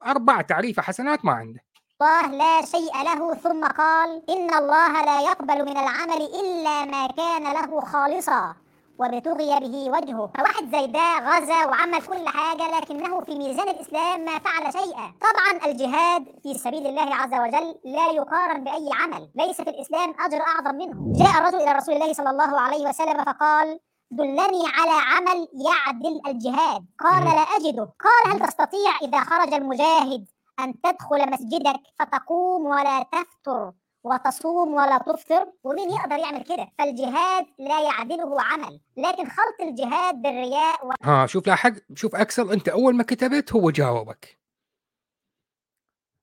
[0.05, 1.66] أربع تعريفة حسنات ما عنده.
[2.01, 7.43] الله لا شيء له ثم قال إن الله لا يقبل من العمل إلا ما كان
[7.43, 8.55] له خالصا
[8.99, 10.29] وابتغي به وجهه.
[10.37, 15.13] فواحد زي ده غزا وعمل كل حاجة لكنه في ميزان الإسلام ما فعل شيئا.
[15.21, 20.41] طبعا الجهاد في سبيل الله عز وجل لا يقارن بأي عمل ليس في الإسلام أجر
[20.41, 21.13] أعظم منه.
[21.19, 23.79] جاء الرجل إلى رسول الله صلى الله عليه وسلم فقال
[24.11, 26.85] دلني على عمل يعدل الجهاد.
[26.99, 27.89] قال لا أجده.
[27.99, 30.25] قال هل تستطيع إذا خرج المجاهد
[30.59, 37.81] أن تدخل مسجدك فتقوم ولا تفتر وتصوم ولا تفطر ومين يقدر يعمل كده؟ فالجهاد لا
[37.81, 38.79] يعدله عمل.
[38.97, 40.91] لكن خلط الجهاد بالرياء و...
[41.03, 44.39] ها شوف لاحق شوف أكسل أنت أول ما كتبت هو جاوبك.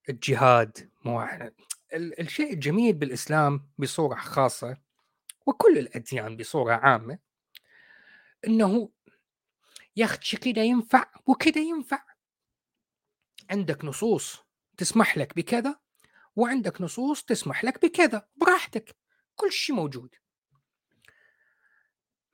[0.09, 1.29] الجهاد مو
[1.95, 4.77] الشيء الجميل بالإسلام بصورة خاصة
[5.47, 7.19] وكل الأديان بصورة عامة
[8.47, 8.89] إنه
[9.97, 12.14] يا أخي كذا ينفع وكذا ينفع.
[13.51, 14.45] عندك نصوص
[14.77, 15.77] تسمح لك بكذا
[16.37, 18.97] وعندك نصوص تسمح لك بكذا براحتك
[19.37, 20.15] كل شيء موجود.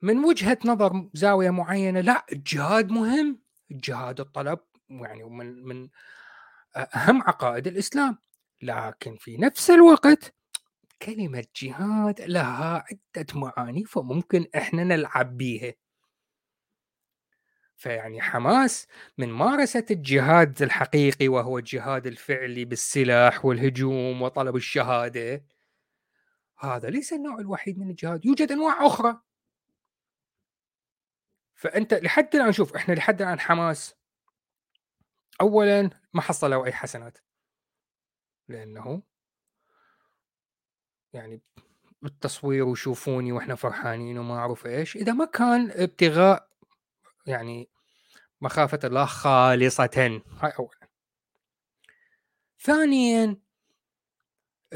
[0.01, 3.41] من وجهة نظر زاوية معينة لا الجهاد مهم.
[3.71, 5.89] الجهاد الطلب يعني من من
[6.75, 8.17] أهم عقائد الإسلام.
[8.61, 10.35] لكن في نفس الوقت
[11.01, 15.73] كلمة جهاد لها عدة معاني فممكن إحنا نلعب بيها.
[17.81, 25.45] فيعني حماس من مارسة الجهاد الحقيقي وهو الجهاد الفعلي بالسلاح والهجوم وطلب الشهادة.
[26.59, 29.21] هذا ليس النوع الوحيد من الجهاد يوجد أنواع أخرى.
[31.55, 33.95] فأنت لحد الآن شوف إحنا لحد الآن حماس.
[35.41, 37.17] أولا ما حصلوا أي حسنات.
[38.47, 39.01] لأنه
[41.13, 41.41] يعني
[42.05, 44.95] التصوير وشوفوني وإحنا فرحانين وما أعرف إيش.
[44.95, 46.51] إذا ما كان ابتغاء
[47.25, 47.70] يعني
[48.41, 50.21] مخافة الله خالصة.
[50.41, 50.87] هاي أولا.
[52.59, 53.37] ثانيا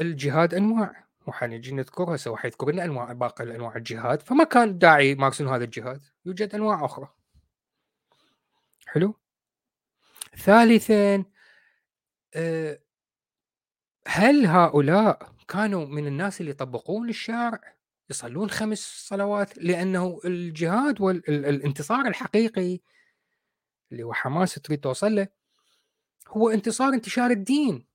[0.00, 1.06] الجهاد أنواع.
[1.26, 4.22] وحنجي نذكرها سوف حيذكر لنا أنواع باقي أنواع الجهاد.
[4.22, 6.00] فما كان داعي يمارسون هذا الجهاد.
[6.24, 7.08] يوجد أنواع أخرى.
[8.86, 9.14] حلو؟
[10.36, 11.24] ثالثا
[12.34, 12.78] آه،
[14.08, 17.76] هل هؤلاء كانوا من الناس اللي يطبقون الشرع
[18.10, 22.80] يصلون خمس صلوات لأنه الجهاد والانتصار الحقيقي
[23.92, 25.28] اللي هو حماس تريد توصل له
[26.28, 27.86] هو انتصار انتشار الدين.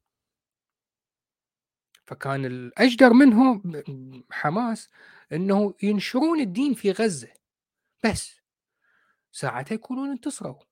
[2.05, 3.61] فكان الأجدر منه
[4.31, 4.89] حماس
[5.31, 7.33] أنه ينشرون الدين في غزة.
[8.03, 8.41] بس
[9.31, 10.63] ساعتها يكونون انتصروا.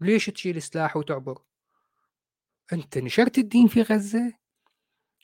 [0.00, 1.42] ليش تشيل سلاح وتعبر؟
[2.72, 4.32] أنت نشرت الدين في غزة؟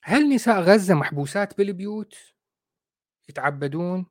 [0.02, 2.14] هل نساء غزة محبوسات بالبيوت؟
[3.28, 4.06] يتعبدون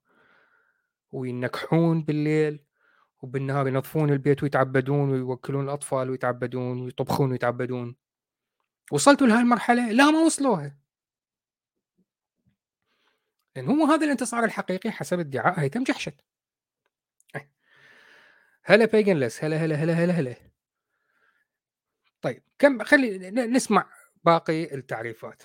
[1.12, 2.66] وينكحون بالليل؟
[3.22, 7.96] وبالنهار ينظفون البيت ويتعبدون ويوكلون الأطفال ويتعبدون ويطبخون ويتعبدون.
[8.92, 10.78] وصلتوا لهذه المرحلة؟ لا ما وصلوها.
[13.56, 16.22] لأن هو هذا الانتصار الحقيقي حسب ادعاء هيثم جحشت.
[18.64, 20.36] هلا بيجنلس هلا هلا هلا هلا هلا.
[22.22, 23.90] طيب كم خلي نسمع
[24.24, 25.44] باقي التعريفات.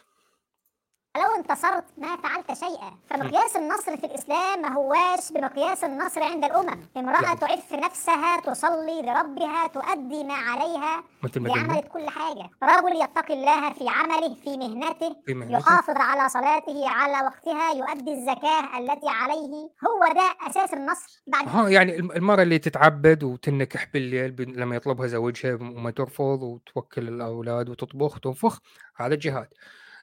[1.17, 2.93] لو انتصرت ما فعلت شيئا.
[3.11, 7.37] فمقياس النصر في الإسلام ما هواش بمقياس النصر عند الأمم امرأة يعني.
[7.41, 12.51] تعف نفسها تصلي لربها تؤدي ما عليها عملت كل حاجة.
[12.63, 15.59] رجل يتقي الله في عمله في مهنته, في مهنته.
[15.59, 19.71] يحافظ على صلاته على وقتها يؤدي الزكاة التي عليه.
[19.87, 21.23] هو ده أساس النصر.
[21.27, 27.69] بعد ها يعني المرأة اللي تتعبد وتنكح بالليل لما يطلبها زوجها وما ترفض وتوكل الأولاد
[27.69, 28.61] وتطبخ وتنفخ
[28.97, 29.49] هذا جهاد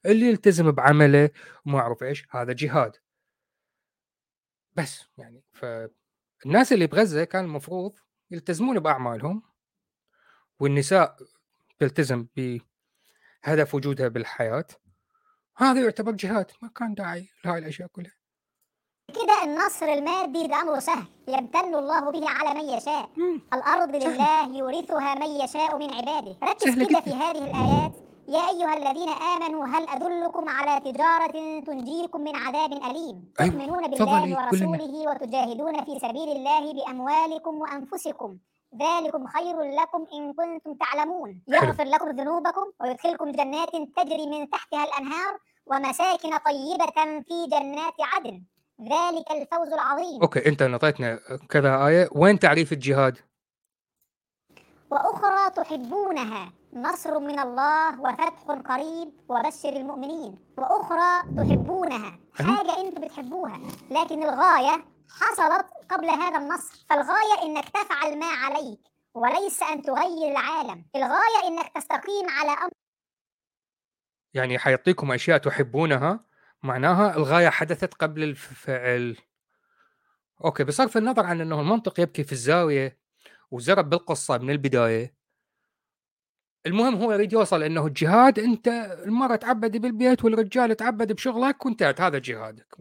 [0.05, 1.29] اللي يلتزم بعمله
[1.65, 2.95] وما اعرف إيش هذا جهاد.
[4.75, 7.93] بس يعني فالناس اللي بغزة كان المفروض
[8.31, 9.43] يلتزمون بأعمالهم
[10.59, 11.17] والنساء
[11.79, 14.65] تلتزم بهدف وجودها بالحياة.
[15.57, 18.15] هذا يعتبر جهاد ما كان داعي لهاي الأشياء كلها.
[19.07, 23.09] كده النصر المادي ده أمر سهل يمتن الله به على من يشاء.
[23.17, 23.41] مم.
[23.53, 26.37] الأرض لله يورثها من يشاء من عباده.
[26.43, 32.35] ركز كده في هذه الآيات يا أيها الذين آمنوا هل أدلكم على تجارة تنجيكم من
[32.35, 33.51] عذاب أليم؟ أيوة.
[33.51, 38.37] تؤمنون بالله ورسوله وتجاهدون في سبيل الله بأموالكم وأنفسكم.
[38.81, 41.41] ذلكم خير لكم إن كنتم تعلمون.
[41.47, 48.43] يغفر لكم ذنوبكم ويدخلكم جنات تجري من تحتها الأنهار ومساكن طيبة في جنات عدن.
[48.81, 50.21] ذلك الفوز العظيم.
[50.21, 52.09] أوكي أنت نطيتنا كذا آية.
[52.15, 53.17] وين تعريف الجهاد؟
[54.91, 56.60] وأخرى تحبونها.
[56.73, 62.19] نصر من الله وفتح قريب وبشر المؤمنين وأخرى تحبونها.
[62.33, 63.59] حاجة أنتم بتحبوها.
[63.91, 66.85] لكن الغاية حصلت قبل هذا النصر.
[66.89, 68.79] فالغاية إنك تفعل ما عليك
[69.13, 70.85] وليس أن تغير العالم.
[70.95, 72.71] الغاية إنك تستقيم على أمر.
[74.33, 76.19] يعني حيعطيكم أشياء تحبونها؟
[76.63, 79.17] معناها الغاية حدثت قبل الفعل.
[80.45, 82.97] أوكي بصرف النظر عن أنه المنطق يبكي في الزاوية
[83.51, 85.20] وزرب بالقصة من البداية.
[86.65, 88.67] المهم هو يريد يوصل إنه الجهاد أنت
[89.05, 92.75] المراه تعبدي بالبيت والرجال تعبد بشغلك وانتهت هذا جهادك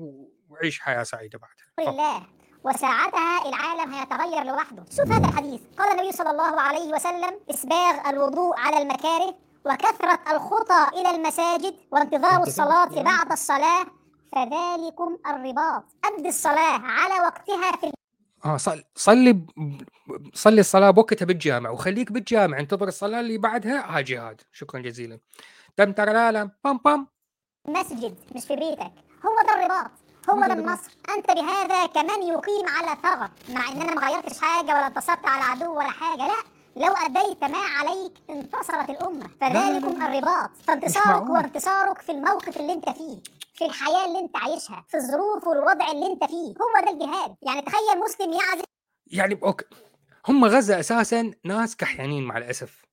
[0.48, 2.26] وعيش حياة سعيدة بعدها لله
[2.64, 4.84] وساعتها العالم هيتغير لوحده.
[4.90, 5.60] شوف هذا الحديث.
[5.78, 9.34] قال النبي صلى الله عليه وسلم إسباغ الوضوء على المكاره
[9.66, 13.86] وكثرة الخطى إلى المساجد وانتظار الصلاة بعد الصلاة
[14.32, 15.84] فذلكم الرباط.
[16.04, 17.92] أدي الصلاة على وقتها في
[18.44, 19.50] آه صل صلي ب...
[20.34, 24.40] صلي الصلاة بوقتها بالجامع وخليك بالجامع انتظر الصلاة اللي بعدها ها جهاد.
[24.52, 25.18] شكرا جزيلا.
[25.76, 27.06] تم ترى لا لا بام بام.
[27.68, 28.92] المسجد مش في بيتك.
[29.26, 29.90] هو ده الرباط.
[30.30, 30.90] هو ده النصر.
[31.16, 35.44] أنت بهذا كمان يقيم على ثغر مع إن أنا ما غيرتش حاجة ولا انتصرت على
[35.44, 36.26] عدو ولا حاجة.
[36.26, 36.59] لا.
[36.80, 39.28] لو أديت ما عليك انتصرت الأمة.
[39.40, 40.50] فذلكم الرباط.
[40.56, 41.30] فانتصارك معقول.
[41.30, 43.20] وانتصارك في الموقف اللي انت فيه
[43.54, 46.54] في الحياة اللي انت عايشها في الظروف والوضع اللي انت فيه.
[46.62, 47.36] هو ده الجهاد.
[47.42, 48.64] يعني تخيل مسلم يعزف
[49.06, 49.64] يعني أوكي.
[50.28, 52.84] هم غزة أساسا ناس كحيانين مع الأسف.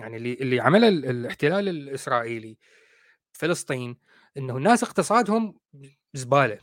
[0.00, 2.58] يعني اللي اللي عمل ال- الاحتلال الإسرائيلي
[3.32, 3.96] فلسطين
[4.36, 5.58] إنه الناس اقتصادهم
[6.14, 6.58] زبالة.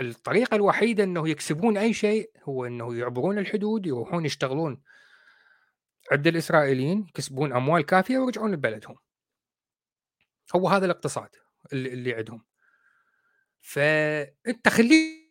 [0.00, 4.82] الطريقة الوحيدة إنه يكسبون أي شيء هو إنه يعبرون الحدود يروحون يشتغلون.
[6.12, 8.96] عند الإسرائيليين يكسبون أموال كافية ويرجعون لبلدهم.
[10.56, 11.28] هو هذا الاقتصاد
[11.72, 12.44] اللي, عندهم.
[13.60, 15.21] فأنت خليه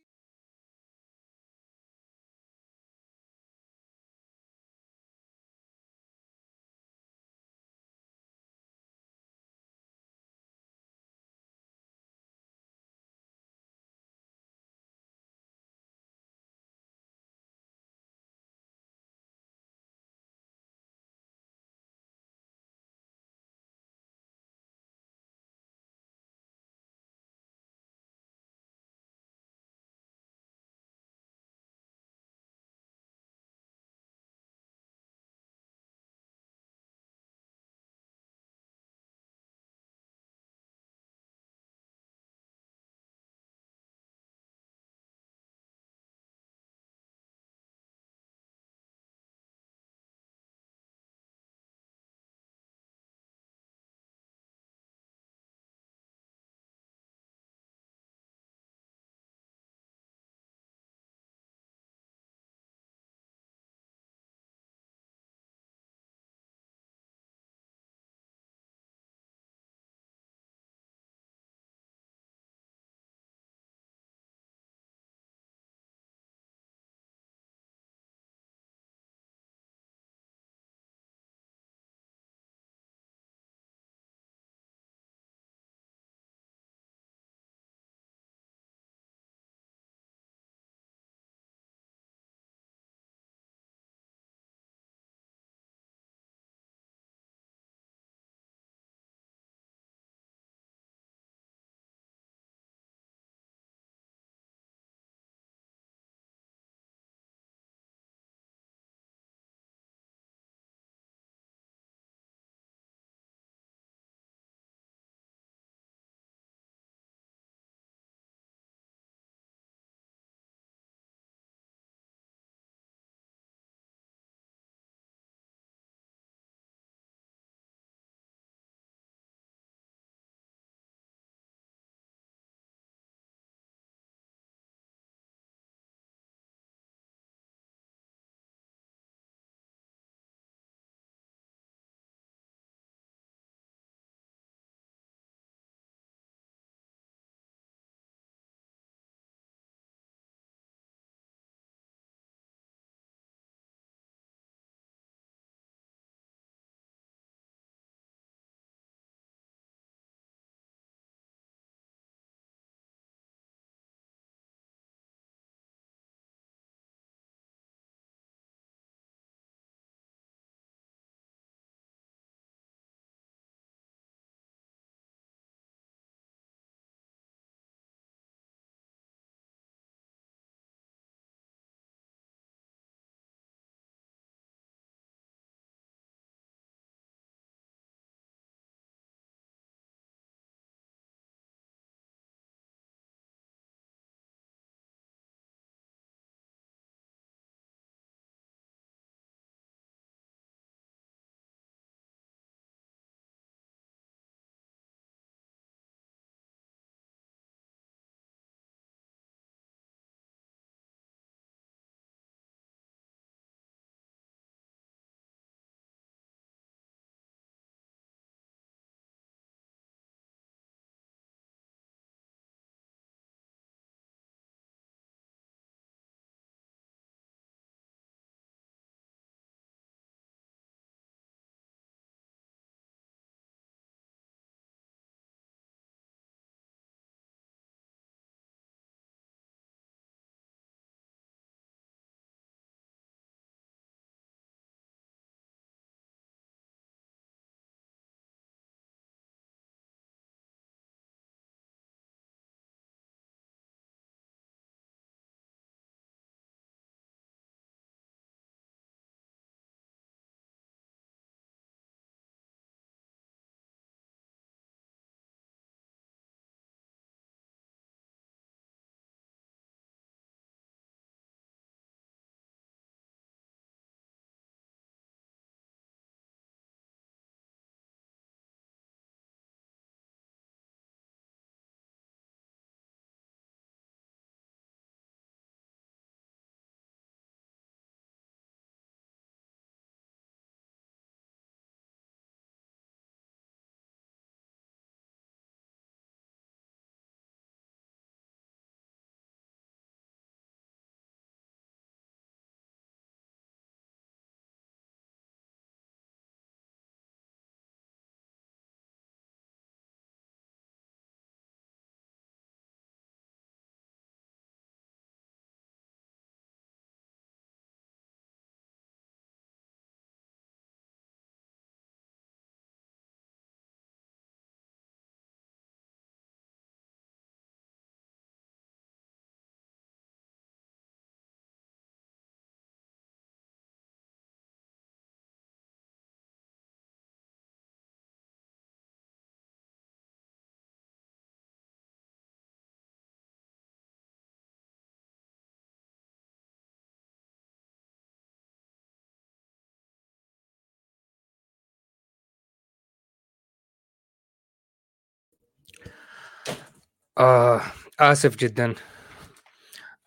[357.22, 357.62] آه
[358.00, 358.76] آسف جدا.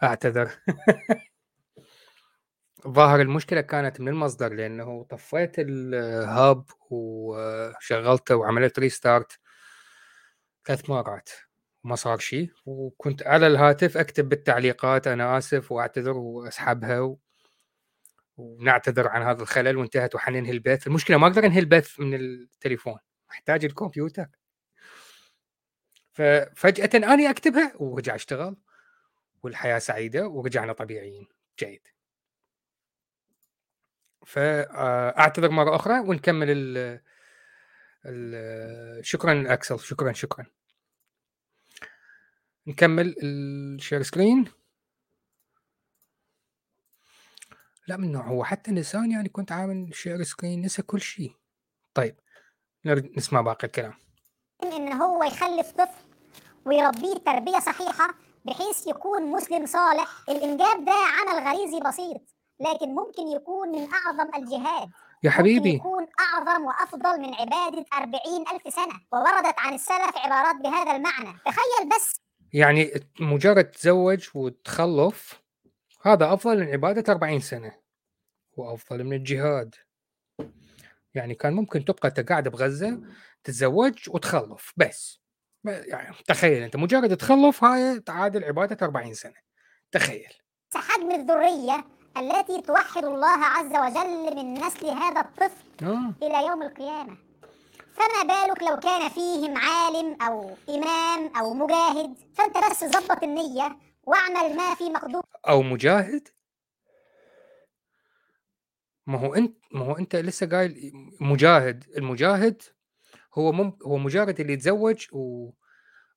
[0.03, 0.51] أعتذر.
[2.89, 9.39] ظاهر المشكلة كانت من المصدر لأنه طفيت الهاب وشغلته وعملت ريستارت
[10.67, 11.29] ثلاث مرات.
[11.85, 17.19] وما صار شيء وكنت على الهاتف أكتب بالتعليقات أنا آسف وأعتذر وأسحبها و...
[18.37, 20.87] ونعتذر عن هذا الخلل وانتهت وحننهي البث.
[20.87, 22.99] المشكلة ما أقدر أنهي البث من التليفون.
[23.31, 24.27] محتاج الكمبيوتر.
[26.15, 28.57] ففجأة أنا أكتبها ورجع اشتغل
[29.43, 31.89] والحياة سعيدة ورجعنا طبيعيين جيد.
[34.27, 36.47] فأعتذر مرة أخرى ونكمل
[38.07, 40.47] ال شكرا أكسل شكرا شكرا.
[42.67, 44.53] نكمل ال share screen
[47.87, 51.35] لا من نوع هو حتى نسان يعني كنت عامل share screen نسى كل شيء.
[51.95, 52.17] طيب
[52.87, 53.95] نسمع باقي الكلام.
[54.63, 56.04] إن هو يخلف طفل.
[56.67, 60.09] ويربيه تربية صحيحة بحيث يكون مسلم صالح.
[60.29, 62.21] الإنجاب ده عمل غريزي بسيط
[62.61, 64.91] لكن ممكن يكون من أعظم الجهاد.
[65.23, 65.73] يا حبيبي.
[65.73, 69.01] ممكن يكون أعظم وأفضل من عبادة أربعين ألف سنة.
[69.13, 71.39] ووردت عن السلف عبارات بهذا المعنى.
[71.47, 72.21] تخيل بس.
[72.53, 75.43] يعني مجرد تزوج وتخلف
[76.03, 77.73] هذا أفضل من عبادة 40 سنة.
[78.57, 79.75] وافضل من الجهاد.
[81.15, 83.01] يعني كان ممكن تبقى أنت قاعد بغزة
[83.45, 85.24] تتزوج وتخلف بس.
[85.65, 89.35] يعني تخيل أنت مجرد تخلف هاي تعادل عباده 40 سنة
[89.93, 90.33] تخيل.
[90.75, 91.85] حجم الذرية
[92.17, 96.15] التي توحد الله عز وجل من نسل هذا الطفل آه.
[96.23, 97.17] إلى يوم القيامة.
[97.95, 104.57] فما بالك لو كان فيهم عالم أو إمام أو مجاهد؟ فأنت بس ظبط النية واعمل
[104.57, 105.23] ما في مقدور.
[105.49, 106.29] أو مجاهد؟
[109.07, 112.63] ما هو أنت ما هو أنت لسه قايل مجاهد المجاهد
[113.35, 115.51] هو مم هو مجرد اللي يتزوج و...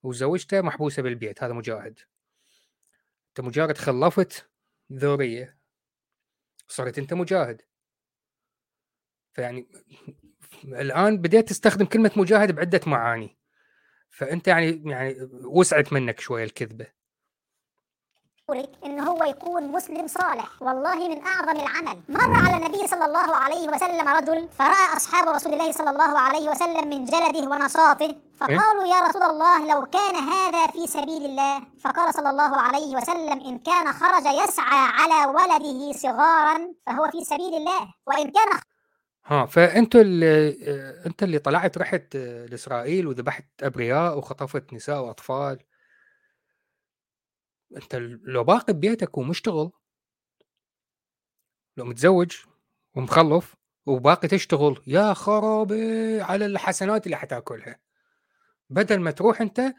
[0.03, 1.99] وزوجته محبوسة بالبيت هذا مجاهد
[3.30, 4.49] انت مجرد خلفت
[4.93, 5.57] ذوريه
[6.68, 7.61] صرت انت مجاهد.
[9.34, 9.68] فيعني
[10.63, 13.38] الآن بديت تستخدم كلمة مجاهد بعدة معاني.
[14.09, 16.88] فأنت يعني يعني وسعت منك شوية الكذبة.
[18.85, 20.61] إن هو يكون مسلم صالح.
[20.61, 22.01] والله من أعظم العمل.
[22.09, 26.49] مر على النبي صلى الله عليه وسلم رجل فرأى أصحاب رسول الله صلى الله عليه
[26.49, 31.61] وسلم من جلده ونشاطه فقالوا يا رسول الله لو كان هذا في سبيل الله.
[31.79, 37.53] فقال صلى الله عليه وسلم إن كان خرج يسعى على ولده صغارا فهو في سبيل
[37.53, 37.93] الله.
[38.07, 38.59] وإن كان
[39.25, 40.57] ها فأنتوا اللي
[41.05, 45.59] أنت اللي طلعت رحت لإسرائيل وذبحت أبرياء وخطفت نساء وأطفال.
[47.76, 49.72] أنت لو باقي ببيتك ومشتغل
[51.78, 52.36] لو متزوج
[52.95, 53.55] ومخلف
[53.86, 57.80] وباقي تشتغل يا خرابي على الحسنات اللي حتاكلها.
[58.70, 59.74] بدل ما تروح أنت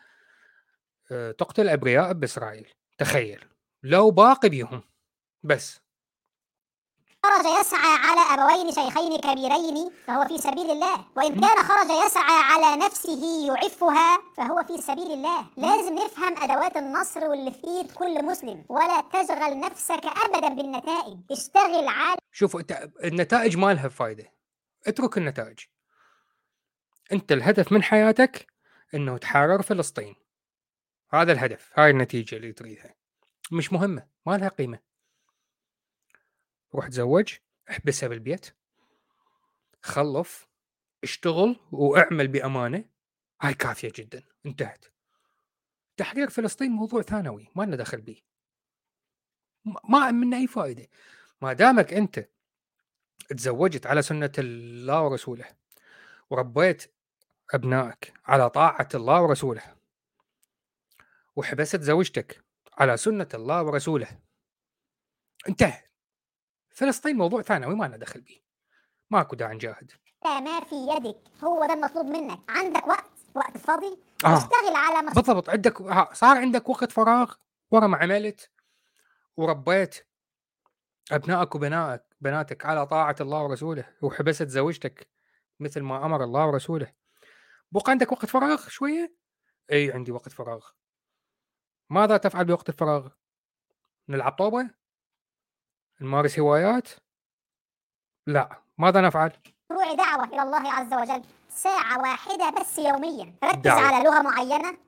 [1.12, 2.68] آه، تقتل أبرياء بإسرائيل.
[2.98, 3.44] تخيل.
[3.82, 4.82] لو باقي بيهم
[5.42, 5.80] بس.
[7.28, 11.04] خرج يسعى على أبوين شيخين كبيرين فهو في سبيل الله.
[11.16, 15.46] وإن كان خرج يسعى على نفسه يعفها فهو في سبيل الله.
[15.56, 18.64] لازم نفهم أدوات النصر واللي في إيد كل مسلم.
[18.68, 21.18] ولا تشغل نفسك أبدا بالنتائج.
[21.30, 22.60] اشتغل على شوفوا
[23.04, 24.32] النتائج ما لها فايدة.
[24.86, 25.58] اترك النتائج.
[27.12, 28.46] أنت الهدف من حياتك
[28.94, 30.14] إنه تحرر فلسطين.
[31.10, 31.70] هذا الهدف.
[31.74, 32.94] هاي النتيجة اللي تريدها.
[33.52, 34.06] مش مهمة.
[34.26, 34.87] ما لها قيمة.
[36.74, 37.34] روح تزوج
[37.70, 38.56] احبسها بالبيت
[39.82, 40.48] خلف
[41.04, 42.84] اشتغل واعمل بأمانة.
[43.40, 44.84] هاي كافية جدا انتهت.
[45.96, 48.22] تحرير فلسطين موضوع ثانوي ما لنا دخل به
[49.88, 50.86] ما منه أي فائده
[51.42, 52.28] ما دامك أنت
[53.28, 55.44] تزوجت على سنة الله ورسوله
[56.30, 56.94] وربيت
[57.54, 59.76] أبنائك على طاعة الله ورسوله
[61.36, 62.44] وحبست زوجتك
[62.78, 64.20] على سنة الله ورسوله
[65.48, 65.87] انتهى
[66.78, 68.40] فلسطين موضوع ثانوي ما لنا دخل به
[69.10, 69.92] ماكو داعي نجاهد.
[70.24, 71.20] ما في يدك.
[71.44, 72.40] هو ده المطلوب منك.
[72.48, 73.98] عندك وقت وقت فاضي.
[74.24, 74.36] آه.
[74.36, 75.14] اشتغل على مصر.
[75.14, 75.48] بالضبط.
[75.50, 75.78] عندك
[76.14, 77.34] صار عندك وقت فراغ
[77.70, 78.50] ورا ما عملت
[79.36, 80.06] وربيت
[81.12, 85.08] أبنائك وبنائك بناتك على طاعة الله ورسوله وحبست زوجتك
[85.60, 86.92] مثل ما أمر الله ورسوله.
[87.72, 89.14] بقى عندك وقت فراغ شوية؟
[89.72, 90.66] إي عندي وقت فراغ.
[91.90, 93.08] ماذا تفعل بوقت الفراغ؟
[94.08, 94.77] نلعب طوبه
[96.00, 96.88] نمارس هوايات؟
[98.26, 99.32] لا ماذا نفعل؟
[99.70, 103.34] مشروع دعوة إلى الله عز وجل ساعة واحدة بس يوميا.
[103.44, 103.80] ركز دعوة.
[103.80, 104.78] على لغة معينة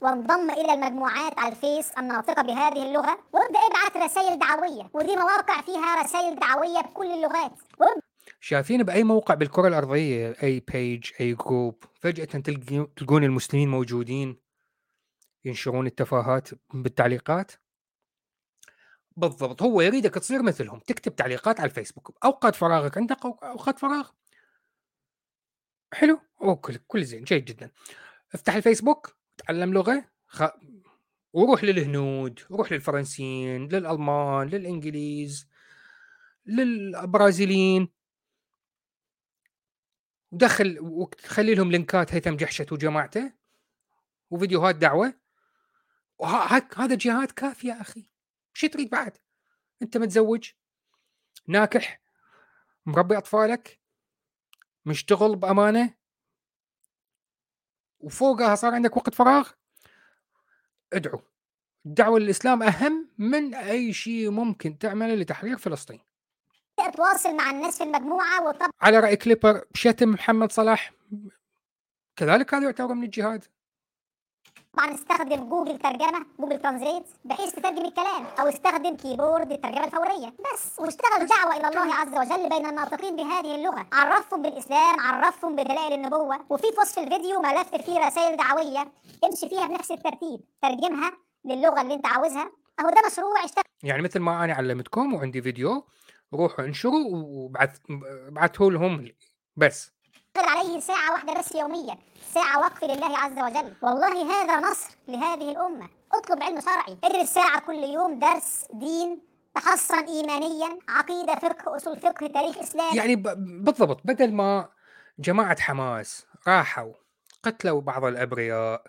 [0.00, 4.90] وانضم إلى المجموعات على الفيس الناطقة بهذه اللغة وابدأ ابعث رسائل دعوية.
[4.94, 7.52] ودي مواقع فيها رسائل دعوية بكل اللغات.
[8.40, 12.24] شايفين بأي موقع بالكرة الأرضية؟ أي page أي group فجأة
[12.96, 14.36] تلقون المسلمين موجودين
[15.44, 17.52] ينشرون التفاهات بالتعليقات؟
[19.16, 24.10] بالضبط هو يريدك تصير مثلهم تكتب تعليقات على الفيسبوك اوقات فراغك عندك أوقات فراغ.
[25.92, 27.70] حلو؟ أوكي كل زين جيد جدا.
[28.34, 30.42] افتح الفيسبوك تعلم لغة خ...
[31.32, 35.48] وروح للهنود روح للفرنسيين للألمان للإنجليز
[36.46, 37.88] للبرازيليين.
[40.30, 43.32] ودخل وخلي لهم لينكات هيثم جحشت وجماعته
[44.30, 45.14] وفيديوهات دعوة.
[46.76, 48.10] هذا جهاد كافي يا أخي.
[48.52, 49.16] شو تريد بعد.
[49.82, 50.50] أنت متزوج
[51.46, 52.00] ناكح
[52.86, 53.80] مربي أطفالك
[54.84, 55.94] مشتغل بأمانة
[58.00, 59.50] وفوقها صار عندك وقت فراغ
[60.92, 61.22] ادعو.
[61.86, 66.00] الدعوة للإسلام أهم من أي شيء ممكن تعمله لتحرير فلسطين.
[66.96, 70.92] تواصل مع الناس في المجموعة وطب على رأي كليبر شتم محمد صلاح
[72.16, 73.44] كذلك هذا يعتبر من الجهاد.
[74.72, 80.28] طبعا استخدم جوجل ترجمة Google Translate بحيث تترجم الكلام أو استخدم keyboard الترجمه الفورية.
[80.28, 83.86] بس واشتغل دعوة إلى الله عز وجل بين الناطقين بهذه اللغة.
[83.92, 86.46] عرفهم بالإسلام عرفهم بدلائل النبوة.
[86.50, 88.92] وفي وصف الفيديو ملف فيه رسائل دعوية
[89.24, 90.40] امشي فيها بنفس الترتيب.
[90.62, 91.12] ترجمها
[91.44, 92.50] للغة اللي انت عاوزها.
[92.80, 93.64] أهو ده مشروع اشتغل.
[93.82, 95.86] يعني مثل ما أنا علمتكم وعندي فيديو
[96.34, 97.78] روحوا انشروا وبعث
[98.28, 99.12] بعثه لهم
[99.56, 99.92] بس.
[100.48, 101.98] عليه ساعة واحدة بس يوميا
[102.34, 103.74] ساعة وقف لله عز وجل.
[103.82, 105.88] والله هذا نصر لهذه الأمة.
[106.12, 106.98] اطلب علم شرعي.
[107.04, 113.16] ادرس ساعة كل يوم درس دين تحصن إيمانيا عقيدة فقه أصول فقه تاريخ إسلام يعني
[113.36, 114.68] بالضبط بدل ما
[115.18, 116.92] جماعة حماس راحوا
[117.42, 118.82] قتلوا بعض الأبرياء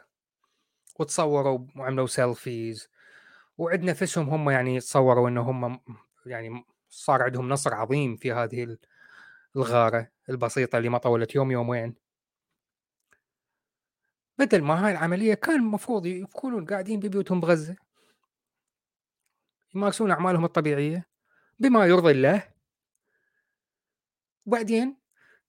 [0.99, 2.89] وتصوروا وعملوا سيلفيز
[3.57, 5.79] وعد نفسهم هم يعني تصوروا انه هم
[6.25, 8.77] يعني صار عندهم نصر عظيم في هذه
[9.55, 10.07] الغارة.
[10.31, 11.95] البسيطة اللي ما طولت يوم يومين.
[14.37, 17.75] بدل ما هاي العملية كان المفروض يكونون قاعدين ببيوتهم بغزة.
[19.75, 21.07] يمارسون أعمالهم الطبيعية
[21.59, 22.53] بما يرضي الله.
[24.45, 24.97] وبعدين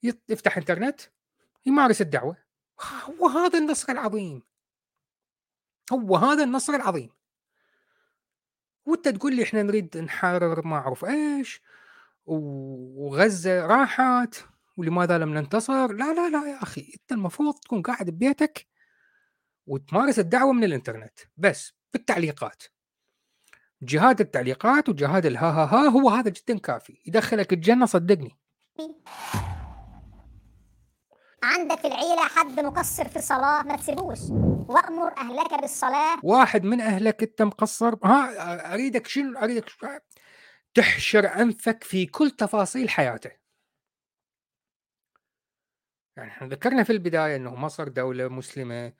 [0.02, 1.00] يفتح إنترنت
[1.66, 2.36] يمارس الدعوة.
[3.20, 4.42] وهذا النصر العظيم.
[5.92, 7.10] هو هذا النصر العظيم.
[8.86, 11.62] وأنت تقول لي إحنا نريد نحرر ما أعرف إيش
[12.26, 14.34] وغزة راحت.
[14.76, 18.66] ولماذا لم ننتصر؟ لا لا لا يا أخي أنت المفروض تكون قاعد ببيتك
[19.66, 22.62] وتمارس الدعوة من الإنترنت بس بالتعليقات
[23.82, 27.02] جهاد التعليقات وجهاد الها ها ها هو هذا جدا كافي.
[27.06, 28.38] يدخلك الجنة صدقني.
[31.42, 34.18] عندك في العيلة حد مقصر في الصلاة؟ ما تسيبوش.
[34.68, 36.18] وأمر أهلك بالصلاة.
[36.22, 39.64] واحد من أهلك أنت مقصر؟ ها أريدك شنو؟ أريدك
[40.74, 43.41] تحشر أنفك في كل تفاصيل حياته
[46.16, 48.92] يعني إحنا ذكرنا في البداية أنه مصر دولة مسلمة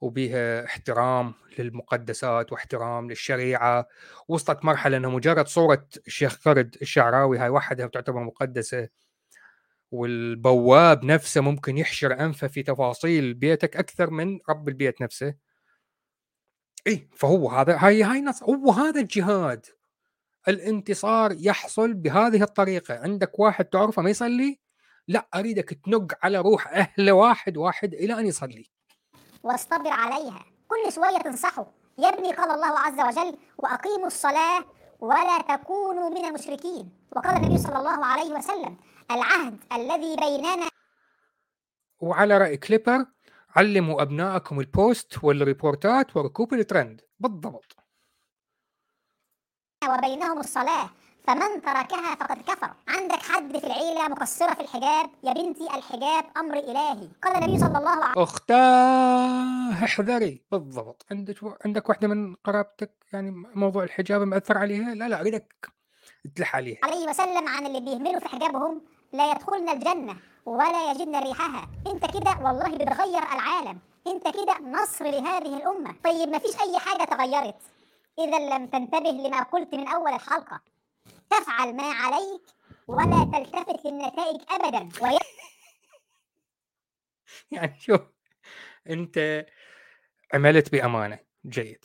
[0.00, 3.88] وبها احترام للمقدسات واحترام للشريعة
[4.28, 8.88] وصلت مرحلة أنه مجرد صورة الشيخ قرد الشعراوي هاي وحدها تعتبر مقدسة
[9.90, 15.34] والبواب نفسه ممكن يحشر أنفه في تفاصيل بيتك أكثر من رب البيت نفسه.
[16.86, 19.66] اي فهو هذا هاي هاي نص هو هذا الجهاد
[20.48, 22.98] الانتصار يحصل بهذه الطريقة.
[22.98, 24.65] عندك واحد تعرفه ما يصلي؟
[25.08, 28.70] لا أريدك تنق على روح اهله واحد واحد إلى أن يصلي.
[29.42, 30.44] واصطبر عليها.
[30.68, 31.66] كل شوية تنصحه.
[31.98, 34.64] يا ابني قال الله عز وجل وأقيموا الصلاة
[35.00, 36.90] ولا تكونوا من المشركين.
[37.16, 38.76] وقال النبي صلى الله عليه وسلم
[39.10, 40.68] العهد الذي بيننا
[42.00, 43.06] وعلى رأي كليبر
[43.56, 47.00] علموا أبنائكم ال post والريبورتات وركوب الترند.
[47.18, 47.76] بالضبط.
[49.88, 50.90] وبينهم الصلاة.
[51.26, 52.70] فمن تركها فقد كفر.
[52.88, 57.08] عندك حد في العيلة مقصرة في الحجاب؟ يا بنتي الحجاب أمر إلهي.
[57.22, 60.42] قال النبي صلى الله عليه وسلم أختاه احذري.
[60.50, 61.06] بالضبط.
[61.10, 65.72] عندك عندك واحدة من قرابتك يعني موضوع الحجاب مأثر عليها؟ لا لا أريدك
[66.36, 66.78] تلح عليها.
[66.84, 70.16] عليه وسلم عن اللي بيهملوا في حجابهم لا يدخلن الجنة
[70.46, 71.68] ولا يجدن ريحها.
[71.86, 73.78] أنت كده والله بتغير العالم.
[74.06, 75.94] أنت كده نصر لهذه الأمة.
[76.04, 77.56] طيب ما فيش أي حاجة تغيرت؟
[78.18, 80.60] إذا لم تنتبه لما قلت من أول الحلقة.
[81.30, 82.42] تفعل ما عليك
[82.88, 85.06] ولا تلتفت للنتائج أبدا.
[85.06, 85.18] وي...
[87.52, 88.00] يعني شوف
[88.90, 89.46] أنت
[90.34, 91.84] عملت بأمانة جيد.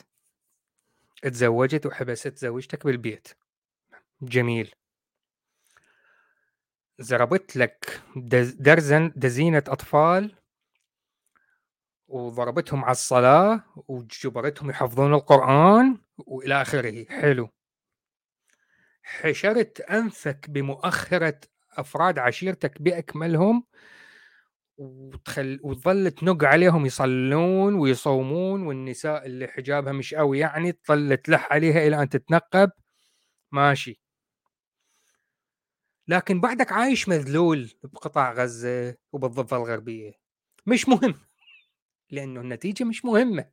[1.21, 3.27] تزوجت وحبست زوجتك بالبيت.
[4.21, 4.75] جميل.
[6.99, 8.01] زربت لك
[8.59, 10.35] درزن دزينة أطفال
[12.07, 17.05] وضربتهم على الصلاة وجبرتهم يحفظون القرآن وإلى آخره.
[17.05, 17.49] حلو.
[19.03, 21.39] حشرت أنفك بمؤخرة
[21.77, 23.63] أفراد عشيرتك بأكملهم
[24.77, 31.87] وتخل وتظل تنق عليهم يصلون ويصومون والنساء اللي حجابها مش قوي يعني تظل تلح عليها
[31.87, 32.71] إلى أن تتنقب.
[33.51, 34.01] ماشي.
[36.07, 40.11] لكن بعدك عايش مذلول بقطاع غزة وبالضفة الغربية.
[40.65, 41.15] مش مهم
[42.09, 43.45] لأنه النتيجة مش مهمة.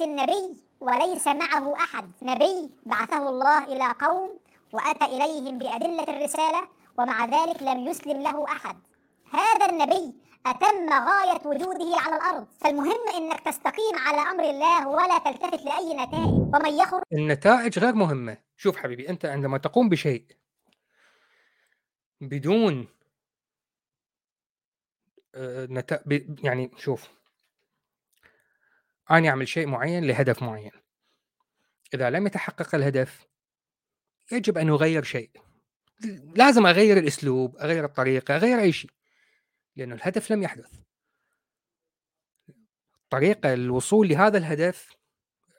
[0.00, 2.10] النبي وليس معه أحد.
[2.22, 4.39] نبي بعثه الله إلى قوم
[4.72, 6.68] وأتى إليهم بأدلة الرسالة
[6.98, 8.76] ومع ذلك لم يسلم له أحد.
[9.32, 10.14] هذا النبي
[10.46, 12.46] أتم غاية وجوده على الأرض.
[12.60, 16.54] فالمهم أنك تستقيم على أمر الله ولا تلتفت لأي نتائج.
[16.54, 18.38] ومن يخرج النتائج غير مهمة.
[18.56, 20.24] شوف حبيبي أنت عندما تقوم بشيء
[22.20, 22.88] بدون
[25.34, 26.02] آه، نتا...
[26.06, 27.08] ب- يعني شوف
[29.10, 30.70] أنا أعمل شيء معين لهدف معين.
[31.94, 33.26] إذا لم يتحقق الهدف
[34.32, 35.30] يجب أن أغير شيء.
[36.34, 38.90] لازم أغير الأسلوب أغير الطريقة أغير أي شيء
[39.76, 40.72] لأنه الهدف لم يحدث.
[43.10, 44.96] طريقة الوصول لهذا الهدف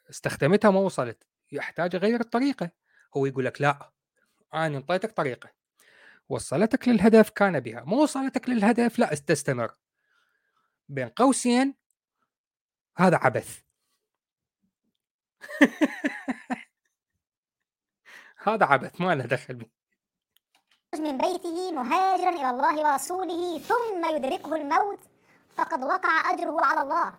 [0.10, 1.24] استخدمتها ما وصلت.
[1.52, 2.72] يحتاج أغير الطريقة.
[3.18, 3.92] هو يقول لك لا
[4.54, 5.50] أنا أنطيتك طريقة.
[6.30, 7.84] وصلتك للهدف كان بها.
[7.84, 9.76] ما وصلتك للهدف لا تستمر
[10.90, 11.76] بين قوسين
[12.98, 13.60] هذا عبث.
[18.44, 19.54] هذا عبث ما له دخل.
[19.54, 19.68] به
[21.00, 25.00] من بيته مهاجرا إلى الله ورسوله ثم يدركه الموت.
[25.56, 27.14] فقد وقع أجره على الله.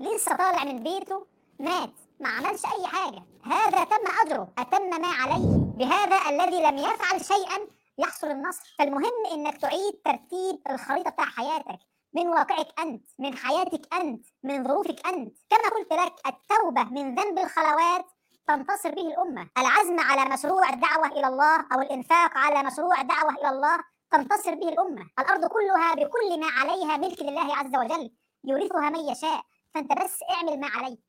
[0.00, 1.26] لسه طالع من بيته
[1.58, 1.92] مات.
[2.20, 3.22] ما عملش أي حاجة.
[3.44, 4.52] هذا تم أجره.
[4.58, 5.56] أتم ما عليه.
[5.56, 7.58] بهذا الذي لم يفعل شيئا
[7.98, 8.74] يحصل النصر.
[8.78, 11.78] فالمهم إنك تعيد ترتيب الخريطة بتاع حياتك.
[12.12, 15.38] من واقعك أنت من حياتك أنت من ظروفك أنت.
[15.50, 18.06] كما قلت لك التوبة من ذنب الخلوات
[18.46, 19.48] تنتصر به الأمة.
[19.58, 23.78] العزم على مشروع الدعوة إلى الله أو الإنفاق على مشروع دعوه إلى الله
[24.10, 25.06] تنتصر به الأمة.
[25.18, 28.10] الأرض كلها بكل ما عليها ملك لله عز وجل
[28.44, 29.44] يورثها من يشاء.
[29.74, 31.00] فأنت بس اعمل ما عليك.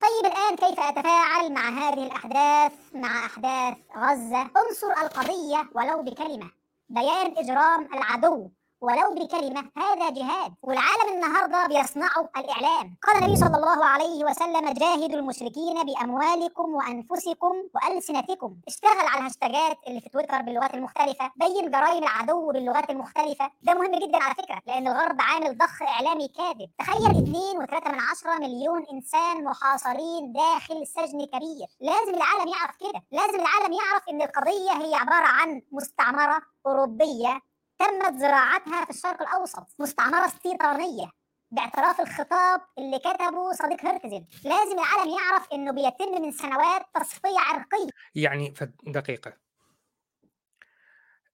[0.00, 4.42] طيب الآن كيف أتفاعل مع هذه الأحداث؟ مع أحداث غزة.
[4.42, 6.50] انصر القضية ولو بكلمة.
[6.88, 8.50] بيان إجرام العدو.
[8.84, 10.54] ولو بكلمة هذا جهاد.
[10.62, 12.96] والعالم النهاردة بيصنعوا الإعلام.
[13.02, 18.56] قال النبي صلى الله عليه وسلم جاهدوا المشركين بأموالكم وأنفسكم وألسنتكم.
[18.68, 21.30] اشتغل على الهاشتاجات اللي في تويتر باللغات المختلفة.
[21.36, 23.50] بين جرائم العدو باللغات المختلفة.
[23.62, 26.70] ده مهم جدا على فكرة لأن الغرب عامل ضخ إعلامي كاذب.
[26.78, 31.66] تخيل 2.3 من عشرة مليون إنسان محاصرين داخل سجن كبير.
[31.80, 33.02] لازم العالم يعرف كده.
[33.12, 37.40] لازم العالم يعرف إن القضية هي عبارة عن مستعمرة أوروبية
[37.78, 41.10] تمت زراعتها في الشرق الأوسط مستعمرة استيطانيه
[41.50, 44.26] باعتراف الخطاب اللي كتبه صديق هرتزل.
[44.44, 47.88] لازم العالم يعرف إنه بيتم من سنوات تصفية عرقية.
[48.14, 48.54] يعني
[48.86, 49.36] دقيقة.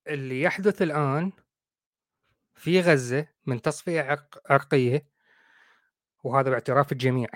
[0.07, 1.31] اللي يحدث الآن
[2.55, 5.07] في غزة من تصفية عرق عرقية
[6.23, 7.29] وهذا باعتراف الجميع.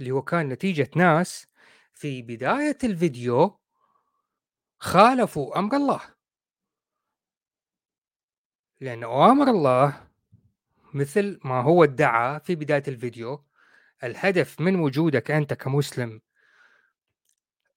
[0.00, 1.46] اللي هو كان نتيجة ناس
[1.94, 3.60] في بداية الفيديو
[4.78, 6.11] خالفوا أمر الله.
[8.82, 10.08] لأن أوامر الله
[10.94, 13.44] مثل ما هو ادعى في بداية الفيديو
[14.04, 16.20] الهدف من وجودك أنت كمسلم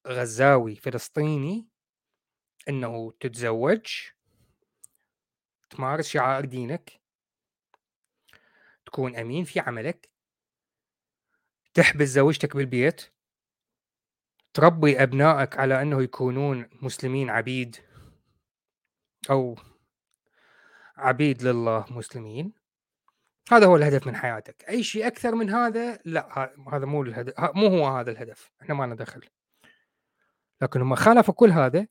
[0.06, 1.68] غزاوي فلسطيني
[2.68, 3.86] أنه تتزوج
[5.70, 7.00] تمارس شعائر دينك
[8.86, 10.10] تكون أمين في عملك
[11.74, 13.12] تحبس زوجتك بالبيت
[14.54, 17.76] تربي أبنائك على أنه يكونون مسلمين عبيد
[19.30, 19.56] أو
[20.96, 22.52] عبيد لله مسلمين.
[23.52, 24.64] هذا هو الهدف من حياتك.
[24.68, 28.50] أي شيء أكثر من هذا لا هذا مو الهدف مو هو هذا الهدف.
[28.62, 29.28] إحنا ما لنا دخل.
[30.62, 31.86] لكن هم خالفوا كل هذا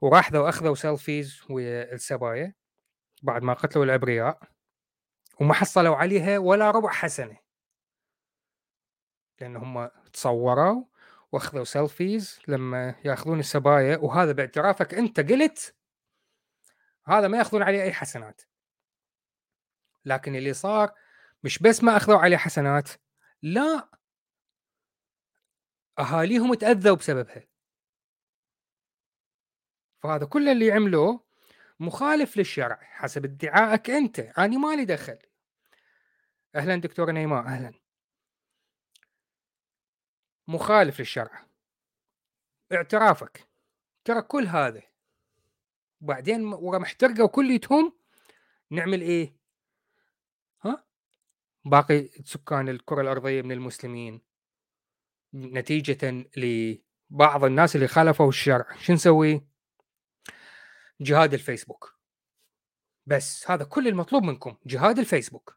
[0.00, 2.54] وراحوا أخذوا سيلفيز والسبايا
[3.22, 4.38] بعد ما قتلوا الأبرياء
[5.40, 7.36] وما حصلوا عليها ولا ربع حسنة.
[9.40, 10.84] لأن هم تصوروا
[11.32, 15.74] وأخذوا سيلفيز لما يأخذون السبايا وهذا باعترافك أنت قلت
[17.06, 18.42] هذا ما ياخذون عليه أي حسنات.
[20.04, 20.94] لكن اللي صار
[21.44, 22.88] مش بس ما أخذوا عليه حسنات
[23.42, 23.88] لا
[25.98, 27.44] أهاليهم تأذوا بسببها.
[30.02, 31.24] فهذا كل اللي عملوه
[31.80, 34.18] مخالف للشرع حسب ادعائك أنت.
[34.18, 35.18] أنا مالي دخل.
[36.54, 37.74] أهلا دكتور نيماء أهلا.
[40.48, 41.46] مخالف للشرع.
[42.72, 43.48] اعترافك.
[44.04, 44.91] ترى كل هذا
[46.02, 47.92] بعدين ورا محترقه وكليتهم
[48.70, 49.36] نعمل إيه؟
[50.64, 50.84] ها؟
[51.64, 54.20] باقي سكان الكرة الأرضية من المسلمين.
[55.34, 58.76] نتيجة لبعض الناس اللي خالفوا الشرع.
[58.80, 59.46] شو نسوي؟
[61.00, 61.94] جهاد الفيسبوك.
[63.06, 65.56] بس هذا كل المطلوب منكم جهاد الفيسبوك.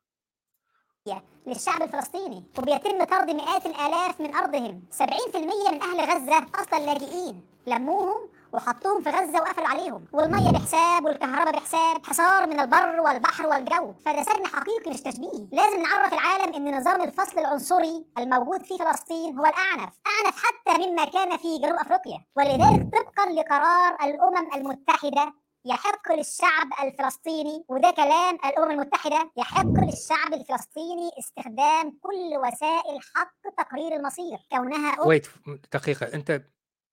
[1.47, 2.43] للشعب الفلسطيني.
[2.57, 4.83] وبيتم طرد مئات الآلاف من أرضهم.
[4.91, 7.41] 70% من أهل غزة أصلا لاجئين.
[7.67, 10.05] لموهم وحطوهم في غزة وقفلوا عليهم.
[10.13, 12.05] والمية بحساب والكهرباء بحساب.
[12.05, 13.93] حصار من البر والبحر والجو.
[14.05, 15.47] فده سجن حقيقي مش تشبيه.
[15.51, 19.93] لازم نعرف العالم إن نظام الفصل العنصري الموجود في فلسطين هو الأعنف.
[20.07, 22.25] أعنف حتى مما كان في جنوب أفريقيا.
[22.35, 25.33] ولذلك طبقا لقرار الأمم المتحدة
[25.67, 33.95] يحق للشعب الفلسطيني وده كلام الأمم المتحدة يحق للشعب الفلسطيني استخدام كل وسائل حق تقرير
[33.95, 34.37] المصير.
[34.51, 35.27] كونها ويت
[35.73, 36.13] دقيقة.
[36.13, 36.41] أنت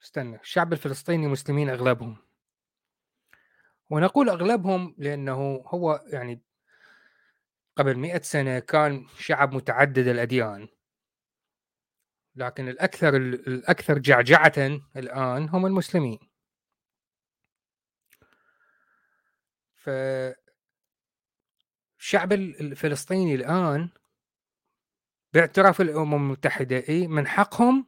[0.02, 2.16] استنى الشعب الفلسطيني مسلمين أغلبهم.
[3.90, 6.42] ونقول أغلبهم لأنه هو يعني
[7.76, 10.68] قبل مئة سنة كان شعب متعدد الأديان.
[12.36, 16.18] لكن الأكثر الأكثر جعجعة الآن هم المسلمين.
[19.74, 19.90] ف
[21.98, 23.90] الشعب الفلسطيني الآن
[25.32, 27.86] باعتراف الأمم المتحدة إيه من حقهم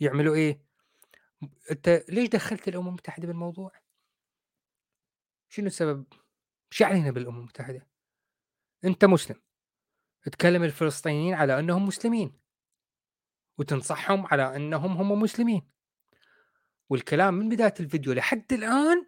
[0.00, 0.69] يعملوا إيه؟
[1.70, 3.72] أنت ليش دخلت الأمم المتحدة بالموضوع؟
[5.48, 6.04] شنو السبب؟
[6.70, 7.86] شو علينا بالأمم المتحدة؟
[8.84, 9.40] أنت مسلم
[10.32, 12.40] تكلم الفلسطينيين على أنهم مسلمين
[13.58, 15.70] وتنصحهم على أنهم هم مسلمين
[16.88, 19.06] والكلام من بداية الفيديو لحد الآن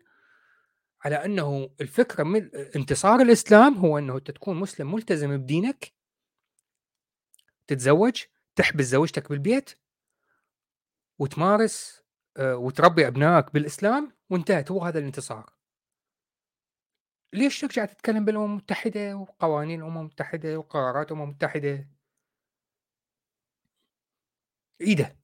[1.05, 5.93] على أنه الفكرة من انتصار الإسلام هو أنه أنت تكون مسلم ملتزم بدينك
[7.67, 8.23] تتزوج
[8.57, 9.71] تحبس زوجتك بالبيت
[11.19, 12.02] وتمارس
[12.41, 14.71] وتربي أبنائك بالإسلام وانتهت.
[14.71, 15.53] هو هذا الانتصار.
[17.35, 21.89] ليش ترجع تتكلم بالأمم المتحدة وقوانين الأمم المتحدة وقرارات الأمم المتحدة؟
[24.81, 25.17] إيه ده؟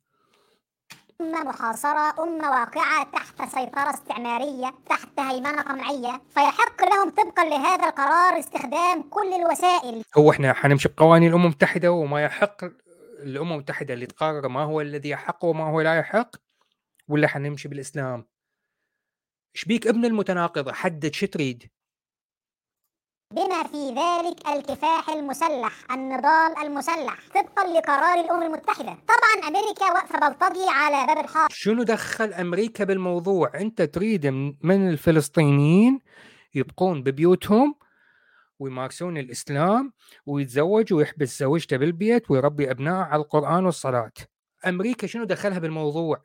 [1.20, 8.38] أمة محاصرة أمة واقعة تحت سيطرة استعمارية تحت هيمنة قمعية فيحق لهم طبقا لهذا القرار
[8.38, 10.04] استخدام كل الوسائل.
[10.18, 12.64] هو إحنا حنمشي بقوانين الأمم المتحدة وما يحق
[13.18, 16.47] الأمم المتحدة اللي تقرر ما هو الذي يحق وما هو لا يحق؟
[17.08, 18.26] ولا حنمشي بالإسلام؟
[19.56, 21.70] إيش بيك ابن المتناقضة حدد شو تريد؟
[23.32, 28.98] بما في ذلك الكفاح المسلح النضال المسلح طبقا لقرار الأمم المتحدة.
[29.08, 34.26] طبعا أمريكا واقفة بلطجي على باب الحائط شنو دخل أمريكا بالموضوع؟ أنت تريد
[34.62, 36.00] من الفلسطينيين
[36.54, 37.74] يبقون ببيوتهم
[38.58, 39.92] ويمارسون الإسلام
[40.26, 44.12] ويتزوج ويحبس زوجته بالبيت ويربي ابنائه على القرآن والصلاة.
[44.66, 46.22] أمريكا شنو دخلها بالموضوع؟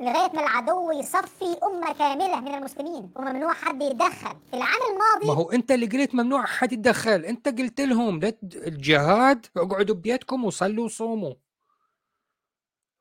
[0.00, 3.10] لغاية ما العدو يصفي أمة كاملة من المسلمين.
[3.16, 4.36] وممنوع حد يتدخل.
[4.54, 7.24] العام الماضي ما هو أنت اللي قلت ممنوع حد يتدخل.
[7.24, 11.34] أنت قلت لهم الجهاد اقعدوا ببيتكم وصلوا وصوموا.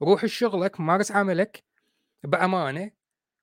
[0.02, 1.64] روح شغلك مارس عملك
[2.24, 2.92] بأمانة.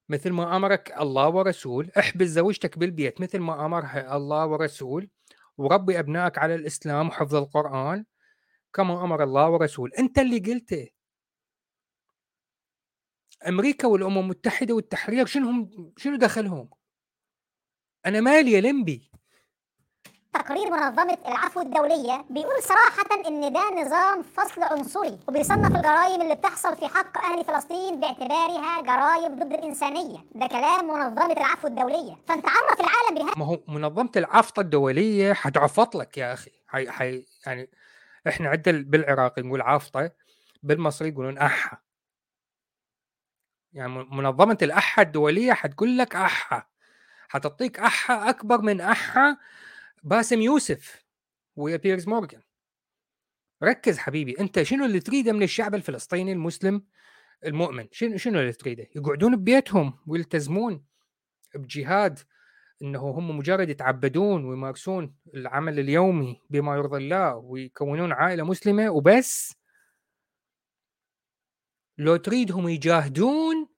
[0.09, 3.20] مثل ما أمرك الله ورسول احبس زوجتك بالبيت.
[3.20, 5.11] مثل ما امرها الله ورسول.
[5.59, 8.05] وربي أبنائك على الإسلام وحفظ القرآن.
[8.72, 9.93] كما أمر الله ورسول.
[9.99, 10.88] أنت اللي قلته.
[13.49, 16.70] أمريكا والأمم المتحدة والتحرير شنو هم شنو دخلهم؟
[18.07, 19.12] أنا مالي يا لمبي.
[20.32, 26.76] تقرير منظمة العفو الدولية بيقول صراحة إن ده نظام فصل عنصري وبيصنف الجرائم اللي بتحصل
[26.76, 30.18] في حق أهل فلسطين باعتبارها جرائم ضد الإنسانية.
[30.34, 32.16] ده كلام منظمة العفو الدولية.
[32.28, 33.38] فأنت عرف العالم بها.
[33.38, 36.51] ما هو منظمة العفو الدولية حتعفط لك يا أخي.
[36.66, 37.70] حي حي يعني
[38.28, 40.11] إحنا عندنا بالعراق نقول عافطة
[40.62, 41.78] بالمصري يقولون أحا.
[43.73, 46.66] يعني منظمة الأحا الدولية حتقول لك أحا
[47.29, 49.37] حتعطيك أحا أكبر من أحا
[50.03, 51.05] باسم يوسف
[51.57, 52.43] ويا بيرز مورغان
[53.62, 56.83] ركز حبيبي أنت شنو اللي تريده من الشعب الفلسطيني المسلم
[57.47, 60.85] المؤمن؟ شنو شنو اللي تريده؟ يقعدون ببيتهم ويلتزمون
[61.55, 62.18] بجهاد
[62.83, 69.62] إنه هم مجرد يتعبدون ويمارسون العمل اليومي بما يرضي الله ويكونون عائلة مسلمة وبس.
[71.99, 73.68] لو تريدهم يجاهدون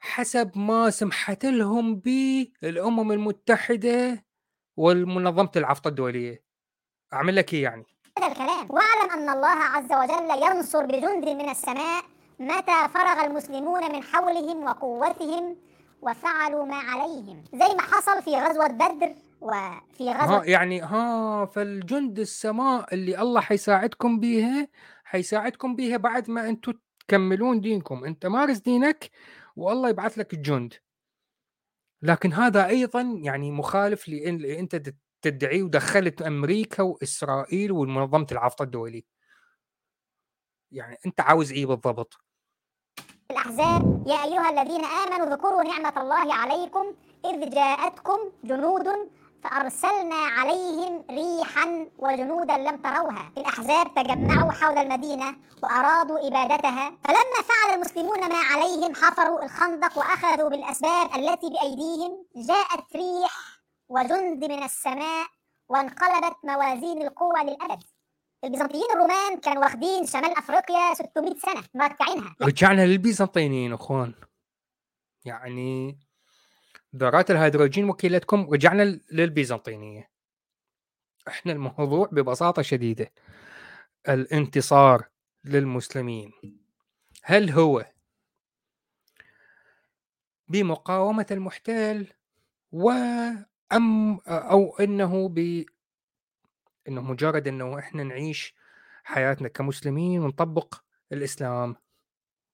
[0.00, 4.24] حسب ما سمحت لهم به الأمم المتحدة
[4.76, 6.44] والمنظمة العفط الدولية.
[7.12, 7.84] أعمل لك إيه يعني؟
[8.18, 8.70] هذا الكلام.
[8.70, 12.02] واعلم أن الله عز وجل ينصر بجند من السماء
[12.38, 15.56] متى فرغ المسلمون من حولهم وقوتهم
[16.02, 17.44] وفعلوا ما عليهم.
[17.52, 23.40] زي ما حصل في غزوة بدر وفي غزوة ها يعني ها فالجند السماء اللي الله
[23.40, 24.68] حيساعدكم بيها
[25.10, 28.04] حيساعدكم بيها بعد ما أنتم تكملون دينكم.
[28.04, 29.10] انت مارس دينك
[29.56, 30.74] والله يبعث لك الجند
[32.02, 34.82] لكن هذا أيضا يعني مخالف اللي انت
[35.22, 39.04] تدعيه ودخلت أمريكا وإسرائيل ومنظمه العفط الدولي
[40.72, 42.14] يعني انت عاوز إيه بالضبط؟
[43.30, 46.94] الأحزاب يا أيها الذين آمنوا اذكروا نعمة الله عليكم
[47.24, 48.88] إذ جاءتكم جنود
[49.42, 53.32] فأرسلنا عليهم ريحا وجنودا لم تروها.
[53.38, 56.90] الأحزاب تجمعوا حول المدينة وأرادوا إبادتها.
[57.04, 62.26] فلما فعل المسلمون ما عليهم حفروا الخندق وأخذوا بالأسباب التي بأيديهم.
[62.36, 63.32] جاءت ريح
[63.88, 65.26] وجند من السماء
[65.68, 67.82] وانقلبت موازين القوى للأبد.
[68.44, 74.14] البيزنطيين الرومان كانوا واخدين شمال أفريقيا 600 سنة مركعينها رجعنا للبيزنطيين إخوان.
[75.24, 75.98] يعني
[76.96, 80.10] ذرات الهيدروجين وكيلتكم رجعنا للبيزنطينية.
[81.28, 83.12] إحنا الموضوع ببساطة شديدة.
[84.08, 85.08] الانتصار
[85.44, 86.32] للمسلمين.
[87.22, 87.86] هل هو
[90.48, 92.06] بمقاومة المحتل
[92.72, 92.90] و
[93.72, 95.64] أم أو إنه ب
[96.88, 98.54] إنه مجرد إنه إحنا نعيش
[99.04, 100.82] حياتنا كمسلمين ونطبق
[101.12, 101.76] الإسلام.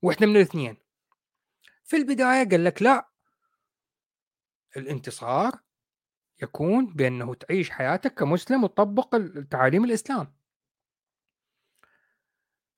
[0.02, 0.76] وإحنا من الاثنين.
[1.84, 3.08] في البداية قال لك لا
[4.76, 5.60] الانتصار
[6.42, 9.20] يكون بأنه تعيش حياتك كمسلم وتطبق
[9.50, 10.36] تعاليم الإسلام.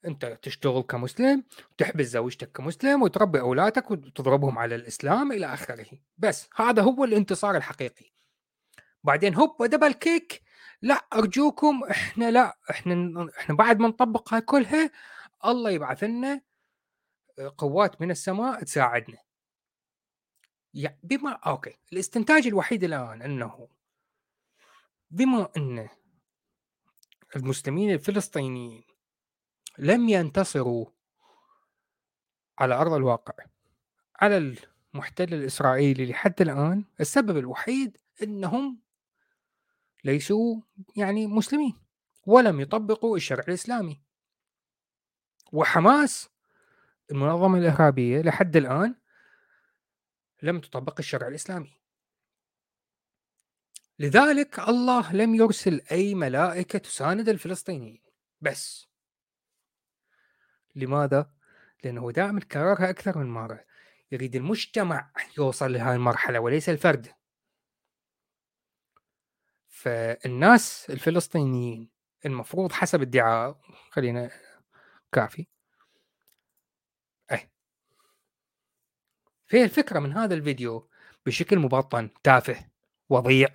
[0.05, 5.87] أنت تشتغل كمسلم وتحبس زوجتك كمسلم وتربي أولادك وتضربهم على الإسلام إلى آخره.
[6.19, 8.13] بس هذا هو الانتصار الحقيقي.
[9.05, 10.43] بعدين هوب double kick
[10.83, 14.91] لا أرجوكم إحنا لا إحنا إحنا بعد ما نطبقها كلها
[15.45, 16.41] الله يبعث لنا
[17.39, 19.19] آه، قوات من السماء تساعدنا.
[20.75, 23.69] يعني بما okay الاستنتاج الوحيد الآن أنه
[25.11, 25.89] بما أن
[27.37, 28.85] المسلمين الفلسطينيين
[29.79, 30.87] لم ينتصروا
[32.59, 33.35] على أرض الواقع
[34.21, 34.57] على
[34.95, 38.81] المحتل الإسرائيلي لحد الآن السبب الوحيد أنهم
[40.05, 40.61] ليسوا
[40.97, 41.77] يعني مسلمين
[42.27, 44.01] ولم يطبقوا الشرع الإسلامي.
[45.53, 46.29] وحماس
[47.11, 48.95] المنظمة الإرهابية لحد الآن
[50.43, 51.79] لم تطبق الشرع الإسلامي.
[53.99, 58.03] لذلك الله لم يرسل أي ملائكة تساند الفلسطينيين.
[58.41, 58.89] بس.
[60.75, 61.33] لماذا؟
[61.85, 63.65] لأنه دائما كررها أكثر من مرة.
[64.13, 67.13] يريد المجتمع يوصل لهذه المرحلة وليس الفرد.
[69.69, 71.91] فالناس الفلسطينيين
[72.27, 73.61] المفروض حسب ادعاء
[73.91, 74.31] خلينا
[75.13, 75.47] كافي
[77.33, 77.51] اي
[79.49, 80.89] في الفكرة من هذا الفيديو
[81.27, 82.65] بشكل مبطن تافه
[83.09, 83.49] وضيع.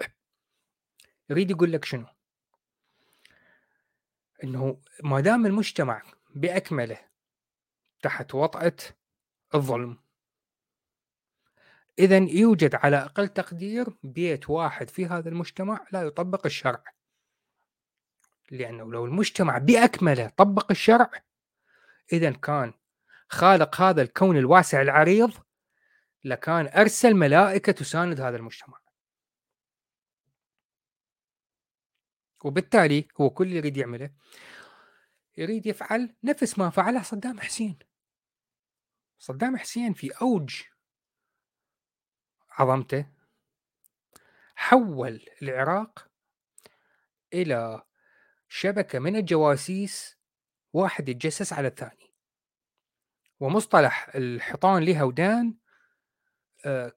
[1.30, 2.06] يريد يقول لك شنو؟
[4.44, 6.04] إنه ما دام المجتمع
[6.36, 7.00] بأكمله
[8.02, 8.76] تحت وطأة
[9.56, 9.98] الظلم
[12.00, 16.84] إذا يوجد على أقل تقدير بيت واحد في هذا المجتمع لا يطبق الشرع.
[18.52, 21.12] لأنه لو المجتمع بأكمله طبق الشرع
[22.14, 22.74] إذا كان
[23.30, 25.34] خالق هذا الكون الواسع العريض
[26.24, 28.80] لكان أرسل ملائكة تساند هذا المجتمع.
[32.44, 34.12] وبالتالي هو كل اللي يريد يعمله
[35.38, 37.80] يريد يفعل نفس ما فعله صدام حسين.
[39.20, 40.64] صدام حسين في أوج
[42.50, 43.08] عظمته
[44.56, 46.08] حول العراق
[47.34, 47.84] إلى
[48.50, 50.18] شبكة من الجواسيس
[50.74, 52.14] واحد يتجسس على الثاني.
[53.40, 55.63] ومصطلح الحيطان لها ودان آه،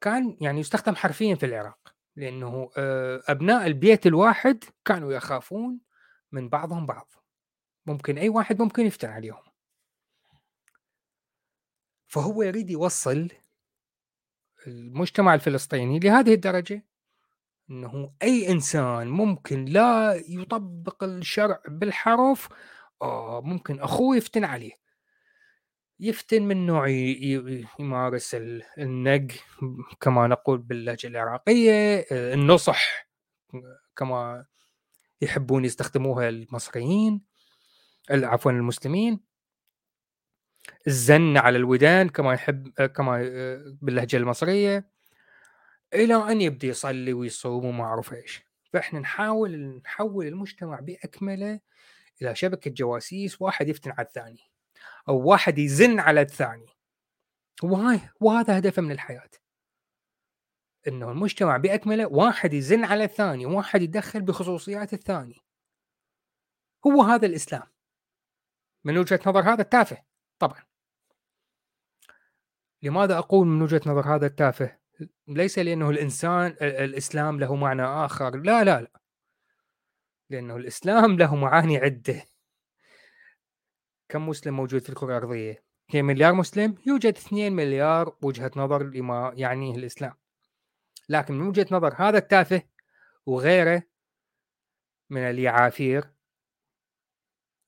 [0.01, 5.81] كان يعني يستخدم حرفيا في العراق لأنه آه، أبناء البيت الواحد كانوا يخافون
[6.33, 7.13] من بعضهم بعض.
[7.87, 9.43] ممكن أي واحد ممكن يفتن عليهم.
[12.07, 13.29] فهو يريد يوصل
[14.67, 16.87] المجتمع الفلسطيني لهذه الدرجة
[17.71, 22.49] إنه أي إنسان ممكن لا يطبق الشرع بالحرف
[23.03, 24.73] آه ممكن أخوه يفتن عليه.
[26.01, 28.37] يفتن من نوع يمارس
[28.79, 29.27] النق
[30.01, 33.09] كما نقول باللهجة العراقية النصح
[33.97, 34.47] كما
[35.21, 37.23] يحبون يستخدموها المصريين
[38.11, 39.21] عفوا المسلمين.
[40.87, 43.19] الزن على الودان كما يحب كما
[43.83, 44.89] باللهجة المصرية.
[45.95, 48.43] إلى أن يبدأ يصلي ويصوم وما أعرف إيش.
[48.73, 51.61] فإحنا نحاول نحول المجتمع بأكمله
[52.23, 54.56] إلى شبكة جواسيس واحد يفتن على الثاني.
[55.09, 56.67] أو واحد يزن على الثاني.
[57.63, 59.31] وهاي وهذا هدفه من الحياة.
[60.89, 65.41] إنه المجتمع بأكمله واحد يزن على الثاني واحد يتدخل بخصوصيات الثاني.
[66.87, 67.67] هو هذا الإسلام.
[68.85, 70.03] من وجهة نظر هذا التافه
[70.39, 70.63] طبعا.
[72.83, 74.79] لماذا أقول من وجهة نظر هذا التافه؟
[75.29, 78.37] ليس لأنه الإنسان الإسلام له معنى آخر.
[78.37, 79.01] لا لا لا.
[80.31, 82.25] لأنه الإسلام له معاني عدة.
[84.17, 85.65] كم مسلم موجود في الكرة الأرضية.
[85.89, 90.15] 2 مليار مسلم يوجد 2 مليار وجهة نظر لما يعنيه الإسلام.
[91.09, 92.63] لكن من وجهة نظر هذا التافه
[93.27, 93.83] وغيره
[95.11, 96.11] من اليعافير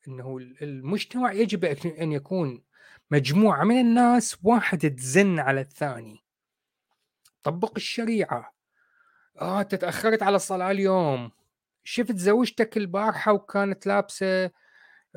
[0.08, 1.64] إنه المجتمع يجب
[2.00, 2.64] أن يكون
[3.10, 6.24] مجموعة من الناس واحد تزن على الثاني.
[7.42, 8.54] طبق الشريعة.
[9.40, 11.30] آه انت تاخرت على الصلاة اليوم.
[11.84, 14.50] شفت زوجتك البارحة وكانت لابسة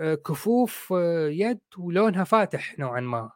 [0.01, 3.31] كفوف آه، يد ولونها فاتح نوعا ما.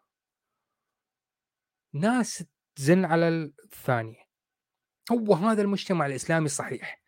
[1.93, 2.43] ناس
[2.76, 3.28] تزن على
[3.63, 4.26] الثانية.
[5.11, 7.01] هو هذا المجتمع الإسلامي الصحيح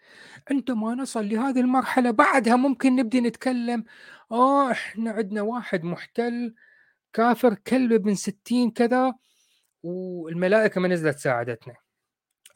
[0.51, 3.83] عندما نصل لهذه المرحلة بعدها ممكن نبدي نتكلم
[4.31, 6.55] آه إحنا عندنا واحد محتل
[7.13, 9.13] كافر كلب ابن ستين كذا
[9.83, 11.75] والملائكة ما نزلت ساعدتنا.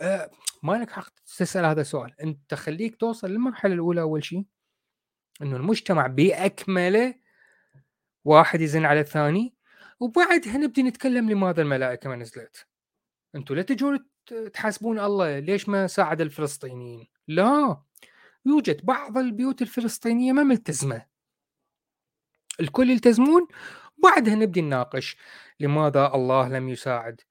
[0.02, 0.32] أه
[0.64, 4.46] ما لك حق تسأل هذا السؤال؟ أنت خليك توصل للمرحلة الأولى أول شيء؟
[5.42, 7.16] إنه المجتمع باكمله
[8.26, 9.56] واحد يزن على الثاني
[10.00, 12.68] وبعدها نبدي نتكلم لماذا الملائكة ما نزلت.
[13.36, 14.06] أنتم لا تجون
[14.54, 17.82] تحاسبون الله ليش ما ساعد الفلسطينيين؟ لا
[18.46, 21.06] يوجد بعض البيوت الفلسطينية ما ملتزمة.
[22.60, 23.48] الكل يلتزمون.
[24.04, 25.18] بعدها نبدي نناقش
[25.60, 27.22] لماذا الله لم يساعد.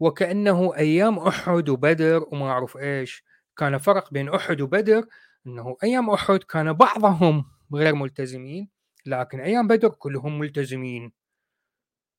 [0.00, 3.24] وكأنه أيام أحد وبدر وما أعرف إيش
[3.56, 5.06] كان فرق بين أحد وبدر
[5.46, 7.44] أنه أيام أحد كان بعضهم
[7.74, 8.68] غير ملتزمين
[9.06, 11.12] لكن أيام بدر كلهم ملتزمين.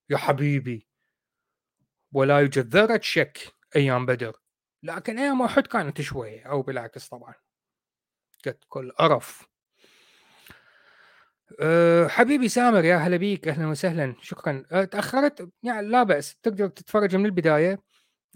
[0.10, 0.88] يا حبيبي
[2.12, 4.36] ولا يوجد ذرة شك أيام بدر.
[4.84, 7.34] لكن أيام أحد كانت شوية أو بالعكس طبعا.
[8.44, 9.48] كانت كل قرف.
[11.60, 14.16] أه حبيبي سامر يا هلا بيك أهلا وسهلا.
[14.22, 14.64] شكرا.
[14.72, 16.36] أه تأخرت؟ يعني لا بأس.
[16.36, 17.87] تقدر تتفرج من البداية؟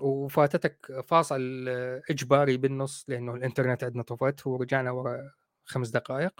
[0.01, 1.65] وفاتتك فاصل
[2.09, 5.31] إجباري بالنص لأنه الإنترنت عندنا طفت ورجعنا ورا
[5.65, 6.33] خمس دقائق.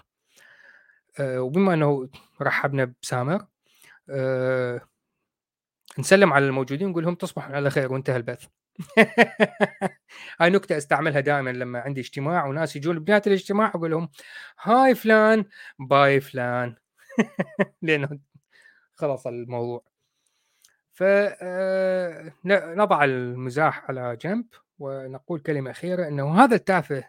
[1.20, 2.08] أه وبما إنه
[2.42, 3.46] رحبنا بسامر
[4.10, 4.80] أه
[5.98, 8.46] نسلم على الموجودين ونقول لهم تصبحوا على خير وانتهى البث.
[10.40, 14.08] هاي نكتة أستعملها دائما لما عندي اجتماع وناس يجون بنهاية الاجتماع أقول لهم
[14.62, 15.44] هاي فلان
[15.78, 16.76] باي فلان.
[17.82, 18.18] لأنه
[18.94, 19.91] خلص الموضوع
[20.92, 22.34] فنضع
[23.04, 24.46] المزاح على جنب
[24.78, 27.08] ونقول كلمة أخيرة أنه هذا التافه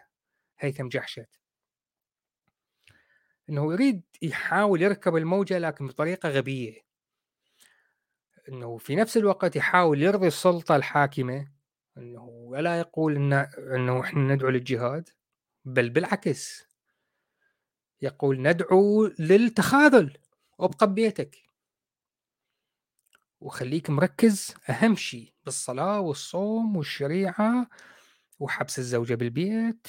[0.58, 1.28] هيثم جحشت.
[3.50, 6.84] أنه يريد يحاول يركب الموجة لكن بطريقة غبية.
[8.48, 11.48] أنه في نفس الوقت يحاول يرضي السلطة الحاكمة
[11.96, 15.08] إنه ولا يقول إن إنه إحنا ندعو للجهاد
[15.64, 16.68] بل بالعكس.
[18.02, 20.18] يقول ندعو للتخاذل.
[20.58, 21.43] وابقى ببيتك.
[23.44, 27.66] وخليك مركز أهم شيء بالصلاة والصوم والشريعة
[28.38, 29.88] وحبس الزوجة بالبيت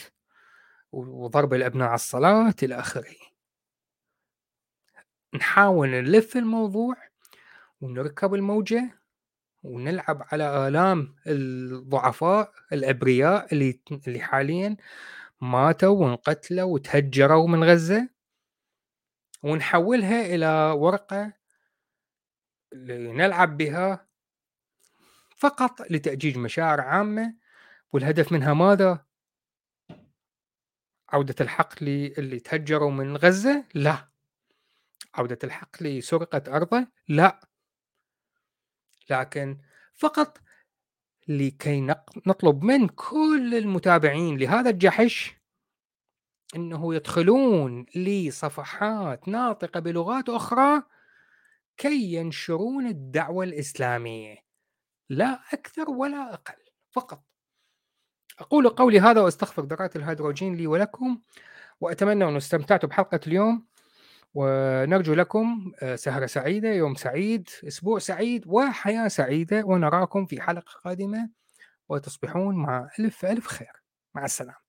[0.92, 3.16] وضرب الأبناء على الصلاة إلى آخره.
[5.36, 6.96] نحاول نلف الموضوع
[7.82, 9.00] ونركب الموجة
[9.64, 14.78] ونلعب على آلام الضعفاء الأبرياء اللي اللي حاليا
[15.42, 18.10] ماتوا وانقتلوا وتهجروا من غزة.
[19.44, 21.45] ونحولها إلى ورقة
[22.74, 24.08] نلعب بها
[25.38, 27.36] فقط لتأجيج مشاعر عامة
[27.94, 29.06] والهدف منها ماذا؟
[31.10, 34.10] عودة الحق اللي تهجروا من غزة؟ لا
[35.16, 37.40] عودة الحق لسرقة أرضه؟ لا
[39.10, 39.58] لكن
[39.94, 40.42] فقط
[41.28, 41.82] لكي
[42.28, 45.36] نطلب من كل المتابعين لهذا الجحش
[46.56, 50.84] إنه يدخلون لصفحات ناطقة بلغات أخرى
[51.78, 54.38] كي ينشرون الدعوة الإسلامية
[55.10, 57.24] لا أكثر ولا أقل فقط.
[58.40, 61.22] أقول قولي هذا واستغفر ذرات الهيدروجين لي ولكم
[61.82, 63.68] وأتمنى أن استمتعتوا بحلقة اليوم
[64.34, 71.30] ونرجو لكم آه، سهرة سعيدة يوم سعيد أسبوع سعيد وحياة سعيدة ونراكم في حلقة قادمة
[71.90, 73.84] وتصبحون مع ألف ألف خير.
[74.16, 74.65] مع السلامة.